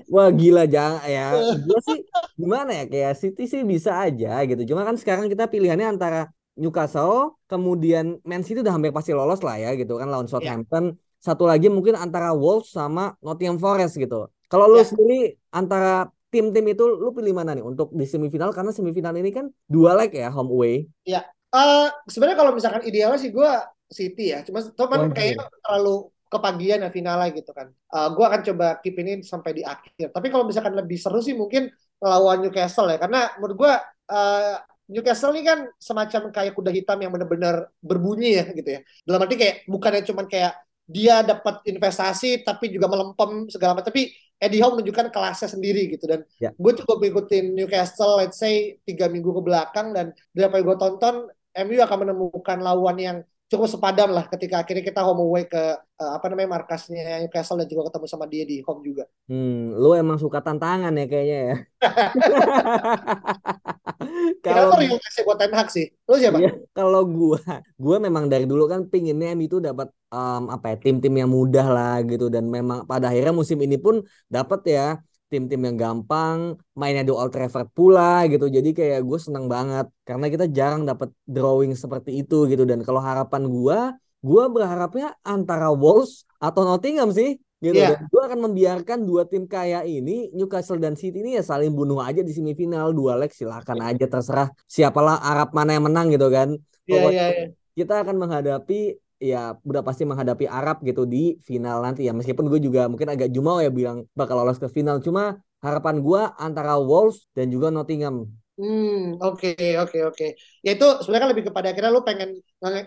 Wah 0.08 0.30
gila 0.30 0.64
jangan 0.66 1.02
ya. 1.06 1.34
Gue 1.66 1.80
sih 1.82 1.98
gimana 2.38 2.70
ya 2.82 2.84
kayak 2.86 3.14
City 3.18 3.44
sih 3.50 3.62
bisa 3.66 3.98
aja 3.98 4.42
gitu. 4.46 4.74
Cuma 4.74 4.86
kan 4.86 4.94
sekarang 4.94 5.26
kita 5.26 5.50
pilihannya 5.50 5.98
antara 5.98 6.30
Newcastle, 6.54 7.40
kemudian 7.48 8.20
Man 8.22 8.44
City 8.44 8.60
udah 8.60 8.76
hampir 8.76 8.92
pasti 8.92 9.16
lolos 9.16 9.40
lah 9.40 9.56
ya 9.56 9.72
gitu 9.74 9.98
kan 9.98 10.08
lawan 10.08 10.28
iya. 10.28 10.32
Southampton. 10.32 10.84
Yeah. 10.94 11.10
Satu 11.22 11.46
lagi 11.46 11.70
mungkin 11.70 11.94
antara 11.94 12.34
Wolves 12.34 12.74
sama 12.74 13.14
Nottingham 13.22 13.58
Forest 13.58 13.98
gitu. 13.98 14.30
Kalau 14.50 14.68
lu 14.68 14.82
yeah. 14.82 14.86
sendiri 14.86 15.20
antara 15.54 16.10
tim-tim 16.32 16.64
itu 16.72 16.84
lu 16.88 17.12
pilih 17.12 17.36
mana 17.36 17.52
nih 17.52 17.64
untuk 17.64 17.92
di 17.92 18.08
semifinal 18.08 18.56
karena 18.56 18.72
semifinal 18.72 19.12
ini 19.16 19.30
kan 19.30 19.52
dua 19.68 19.96
leg 19.96 20.12
ya 20.12 20.32
home 20.32 20.50
away. 20.50 20.74
Iya. 21.04 21.28
Uh, 21.52 21.92
sebenarnya 22.08 22.40
kalau 22.40 22.52
misalkan 22.56 22.80
idealnya 22.88 23.20
sih 23.20 23.28
gue 23.28 23.50
City 23.92 24.32
ya. 24.32 24.42
Cuma 24.42 24.64
teman 24.64 25.12
kayaknya 25.12 25.46
terlalu 25.62 26.10
kepagian 26.32 26.80
ya 26.80 26.90
finalnya 26.90 27.28
gitu 27.36 27.52
kan. 27.52 27.68
Uh, 27.92 27.96
eh, 27.96 28.08
gue 28.16 28.24
akan 28.24 28.40
coba 28.52 28.66
keep 28.80 28.96
ini 28.98 29.20
sampai 29.20 29.52
di 29.52 29.62
akhir. 29.62 30.10
Tapi 30.10 30.26
kalau 30.32 30.48
misalkan 30.48 30.72
lebih 30.72 30.96
seru 30.96 31.20
sih 31.20 31.36
mungkin 31.36 31.68
lawan 32.00 32.42
Newcastle 32.42 32.88
ya, 32.88 32.98
karena 32.98 33.30
menurut 33.36 33.56
gue 33.60 33.72
uh, 34.10 34.56
Newcastle 34.90 35.32
ini 35.36 35.44
kan 35.46 35.68
semacam 35.76 36.32
kayak 36.34 36.52
kuda 36.56 36.72
hitam 36.72 36.98
yang 36.98 37.12
benar-benar 37.12 37.70
berbunyi 37.84 38.40
ya 38.40 38.44
gitu 38.50 38.66
ya. 38.66 38.80
Dalam 39.04 39.28
arti 39.28 39.36
kayak 39.36 39.56
bukannya 39.68 40.02
cuman 40.08 40.26
kayak 40.26 40.52
dia 40.88 41.22
dapat 41.22 41.62
investasi 41.64 42.42
tapi 42.42 42.68
juga 42.68 42.90
melempem 42.90 43.46
segala 43.48 43.78
macam 43.78 43.94
tapi 43.94 44.12
Eddie 44.42 44.58
Howe 44.58 44.74
menunjukkan 44.74 45.14
kelasnya 45.14 45.48
sendiri 45.54 45.86
gitu 45.94 46.10
dan 46.10 46.26
ya. 46.42 46.50
gue 46.50 46.72
cukup 46.82 46.98
ikutin 47.06 47.54
Newcastle 47.54 48.18
let's 48.18 48.42
say 48.42 48.76
tiga 48.82 49.06
minggu 49.06 49.30
ke 49.30 49.42
belakang 49.46 49.94
dan 49.94 50.10
dari 50.34 50.44
apa 50.50 50.58
yang 50.58 50.66
gue 50.74 50.78
tonton 50.82 51.14
MU 51.52 51.78
akan 51.78 51.98
menemukan 52.02 52.58
lawan 52.58 52.96
yang 52.98 53.16
cukup 53.52 53.68
sepadan 53.68 54.16
lah 54.16 54.24
ketika 54.32 54.64
akhirnya 54.64 54.80
kita 54.80 55.04
home 55.04 55.28
away 55.28 55.44
ke 55.44 55.76
uh, 55.76 56.12
apa 56.16 56.24
namanya 56.32 56.56
markasnya 56.56 57.20
Newcastle 57.20 57.60
dan 57.60 57.68
juga 57.68 57.92
ketemu 57.92 58.06
sama 58.08 58.24
dia 58.24 58.48
di 58.48 58.64
home 58.64 58.80
juga. 58.80 59.04
Hmm, 59.28 59.76
lu 59.76 59.92
emang 59.92 60.16
suka 60.16 60.40
tantangan 60.40 60.96
ya 60.96 61.04
kayaknya 61.04 61.38
ya. 61.44 61.56
kalau 64.40 64.72
real 64.80 64.96
kasih 64.96 65.22
buat 65.28 65.36
Ten 65.36 65.52
Hag 65.52 65.68
sih. 65.68 65.92
Lu 66.08 66.16
siapa? 66.16 66.40
Iya, 66.40 66.64
kalau 66.72 67.04
gua, 67.04 67.44
gua 67.76 68.00
memang 68.00 68.32
dari 68.32 68.48
dulu 68.48 68.64
kan 68.64 68.88
pinginnya 68.88 69.36
MU 69.36 69.44
itu 69.44 69.60
dapat 69.60 69.92
um, 70.08 70.48
apa 70.48 70.72
ya 70.72 70.76
tim-tim 70.80 71.12
yang 71.12 71.28
mudah 71.28 71.68
lah 71.68 72.00
gitu 72.08 72.32
dan 72.32 72.48
memang 72.48 72.88
pada 72.88 73.12
akhirnya 73.12 73.36
musim 73.36 73.60
ini 73.60 73.76
pun 73.76 74.00
dapat 74.32 74.64
ya 74.64 74.96
tim-tim 75.32 75.64
yang 75.64 75.80
gampang, 75.80 76.60
mainnya 76.76 77.00
di 77.00 77.12
Old 77.12 77.32
Trafford 77.32 77.72
pula 77.72 78.28
gitu. 78.28 78.52
Jadi 78.52 78.76
kayak 78.76 79.00
gue 79.00 79.16
seneng 79.16 79.48
banget 79.48 79.88
karena 80.04 80.28
kita 80.28 80.44
jarang 80.52 80.84
dapat 80.84 81.08
drawing 81.24 81.72
seperti 81.72 82.20
itu 82.20 82.44
gitu. 82.52 82.68
Dan 82.68 82.84
kalau 82.84 83.00
harapan 83.00 83.48
gue, 83.48 83.78
gue 84.20 84.44
berharapnya 84.52 85.16
antara 85.24 85.72
Wolves 85.72 86.28
atau 86.36 86.68
Nottingham 86.68 87.08
sih 87.08 87.40
gitu. 87.64 87.72
Yeah. 87.72 87.96
Dan 87.96 88.12
gue 88.12 88.22
akan 88.22 88.38
membiarkan 88.52 88.98
dua 89.08 89.24
tim 89.24 89.48
kayak 89.48 89.88
ini, 89.88 90.28
Newcastle 90.36 90.76
dan 90.76 90.92
City 90.92 91.24
ini 91.24 91.40
ya 91.40 91.42
saling 91.46 91.72
bunuh 91.72 92.04
aja 92.04 92.20
di 92.20 92.36
semifinal 92.36 92.92
dua 92.92 93.16
leg 93.16 93.32
silakan 93.32 93.80
yeah. 93.80 93.90
aja 93.96 94.06
terserah 94.12 94.48
siapalah 94.68 95.24
Arab 95.24 95.56
mana 95.56 95.72
yang 95.72 95.88
menang 95.88 96.12
gitu 96.12 96.28
kan. 96.28 96.60
Yeah, 96.84 97.08
yeah, 97.08 97.30
yeah. 97.32 97.48
Kita 97.72 98.04
akan 98.04 98.20
menghadapi 98.20 99.00
ya 99.22 99.54
udah 99.62 99.86
pasti 99.86 100.02
menghadapi 100.02 100.50
Arab 100.50 100.82
gitu 100.82 101.06
di 101.06 101.38
final 101.46 101.78
nanti 101.86 102.10
ya 102.10 102.12
meskipun 102.12 102.50
gue 102.50 102.58
juga 102.58 102.90
mungkin 102.90 103.06
agak 103.14 103.30
jumau 103.30 103.62
ya 103.62 103.70
bilang 103.70 104.02
bakal 104.18 104.42
lolos 104.42 104.58
ke 104.58 104.66
final 104.66 104.98
cuma 104.98 105.38
harapan 105.62 106.02
gue 106.02 106.22
antara 106.42 106.74
Wolves 106.74 107.30
dan 107.38 107.46
juga 107.54 107.70
Nottingham 107.70 108.26
Hmm, 108.52 109.16
oke, 109.16 109.56
okay, 109.56 109.80
oke, 109.80 109.96
okay, 109.96 110.00
oke. 110.04 110.14
Okay. 110.14 110.30
Ya 110.60 110.76
itu 110.76 110.84
sebenarnya 111.00 111.24
kan 111.24 111.30
lebih 111.32 111.44
kepada 111.48 111.72
akhirnya 111.72 111.88
lu 111.88 112.04
pengen 112.04 112.36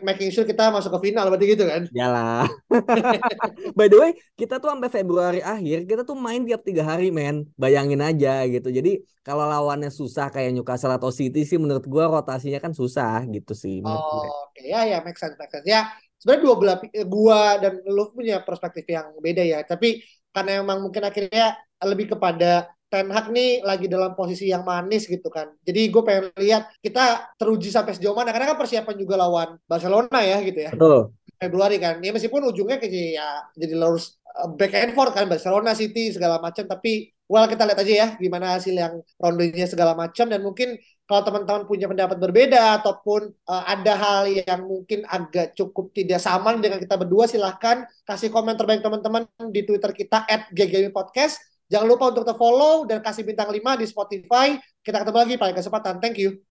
making 0.05 0.29
sure 0.29 0.45
kita 0.45 0.69
masuk 0.69 0.93
ke 0.93 1.09
final 1.09 1.25
berarti 1.33 1.45
gitu 1.57 1.65
kan? 1.65 1.89
Yalah. 1.89 2.45
By 3.77 3.89
the 3.89 3.97
way, 3.97 4.11
kita 4.37 4.61
tuh 4.61 4.69
sampai 4.69 4.93
Februari 4.93 5.41
akhir 5.41 5.89
kita 5.89 6.05
tuh 6.05 6.13
main 6.13 6.45
tiap 6.45 6.61
tiga 6.61 6.85
hari, 6.85 7.09
men. 7.09 7.49
Bayangin 7.57 7.97
aja 8.05 8.45
gitu. 8.45 8.69
Jadi 8.69 9.01
kalau 9.25 9.49
lawannya 9.49 9.89
susah 9.89 10.29
kayak 10.29 10.53
Newcastle 10.53 10.93
atau 10.93 11.09
City 11.09 11.41
sih 11.41 11.57
menurut 11.57 11.89
gua 11.89 12.13
rotasinya 12.13 12.61
kan 12.61 12.77
susah 12.77 13.25
gitu 13.25 13.57
sih. 13.57 13.81
Oh, 13.81 13.89
oke. 13.89 14.53
Okay. 14.53 14.69
Ya, 14.69 14.85
ya, 14.85 14.97
make 15.01 15.17
sense, 15.17 15.33
make 15.33 15.49
sense. 15.49 15.65
Ya, 15.65 15.89
sebenarnya 16.25 16.41
dua 16.41 16.55
belah 16.57 16.77
eh, 16.89 17.05
gua 17.05 17.61
dan 17.61 17.85
lu 17.85 18.09
punya 18.09 18.41
perspektif 18.41 18.81
yang 18.89 19.13
beda 19.21 19.45
ya. 19.45 19.61
Tapi 19.61 20.01
karena 20.33 20.65
emang 20.65 20.81
mungkin 20.81 21.05
akhirnya 21.05 21.53
lebih 21.85 22.17
kepada 22.17 22.73
Ten 22.89 23.13
Hag 23.13 23.29
nih 23.29 23.61
lagi 23.61 23.85
dalam 23.85 24.17
posisi 24.17 24.49
yang 24.49 24.65
manis 24.65 25.05
gitu 25.05 25.29
kan. 25.29 25.53
Jadi 25.61 25.89
gue 25.89 26.01
pengen 26.05 26.31
lihat 26.37 26.69
kita 26.81 27.33
teruji 27.37 27.69
sampai 27.73 27.97
sejauh 27.97 28.17
mana. 28.17 28.33
Karena 28.33 28.53
kan 28.53 28.57
persiapan 28.57 28.95
juga 28.97 29.15
lawan 29.19 29.57
Barcelona 29.69 30.19
ya 30.25 30.37
gitu 30.41 30.59
ya. 30.65 30.71
Betul. 30.73 31.13
Februari 31.35 31.77
kan. 31.77 32.01
Ya 32.01 32.09
meskipun 32.09 32.41
ujungnya 32.49 32.77
kayak 32.81 32.93
ya 33.19 33.27
jadi 33.57 33.73
lurus 33.77 34.17
eh, 34.25 34.49
back 34.53 34.73
and 34.79 34.93
forth 34.97 35.13
kan. 35.13 35.25
Barcelona 35.29 35.77
City 35.77 36.13
segala 36.13 36.41
macam. 36.41 36.65
Tapi 36.65 37.09
well 37.25 37.45
kita 37.49 37.65
lihat 37.65 37.79
aja 37.81 37.93
ya 37.93 38.07
gimana 38.21 38.57
hasil 38.57 38.73
yang 38.73 39.01
rondenya 39.17 39.67
segala 39.67 39.93
macam. 39.97 40.25
Dan 40.29 40.41
mungkin 40.45 40.77
kalau 41.05 41.21
teman-teman 41.21 41.69
punya 41.69 41.85
pendapat 41.85 42.17
berbeda 42.17 42.81
ataupun 42.81 43.29
uh, 43.45 43.63
ada 43.69 43.93
hal 43.93 44.21
yang 44.25 44.65
mungkin 44.65 45.05
agak 45.05 45.53
cukup 45.53 45.93
tidak 45.93 46.17
sama 46.17 46.57
dengan 46.57 46.81
kita 46.81 46.97
berdua 46.97 47.29
silahkan 47.29 47.85
kasih 48.09 48.33
komen 48.33 48.57
terbaik 48.57 48.81
teman-teman 48.81 49.29
di 49.53 49.61
Twitter 49.61 49.93
kita 49.93 50.25
at 50.25 50.49
Podcast. 50.89 51.37
Jangan 51.65 51.87
lupa 51.89 52.13
untuk 52.13 52.29
follow 52.37 52.85
dan 52.85 53.01
kasih 53.01 53.25
bintang 53.25 53.49
5 53.49 53.81
di 53.81 53.85
Spotify 53.89 54.53
Kita 54.85 55.01
ketemu 55.01 55.17
lagi 55.17 55.33
pada 55.41 55.53
kesempatan. 55.57 55.97
Thank 55.97 56.21
you. 56.21 56.44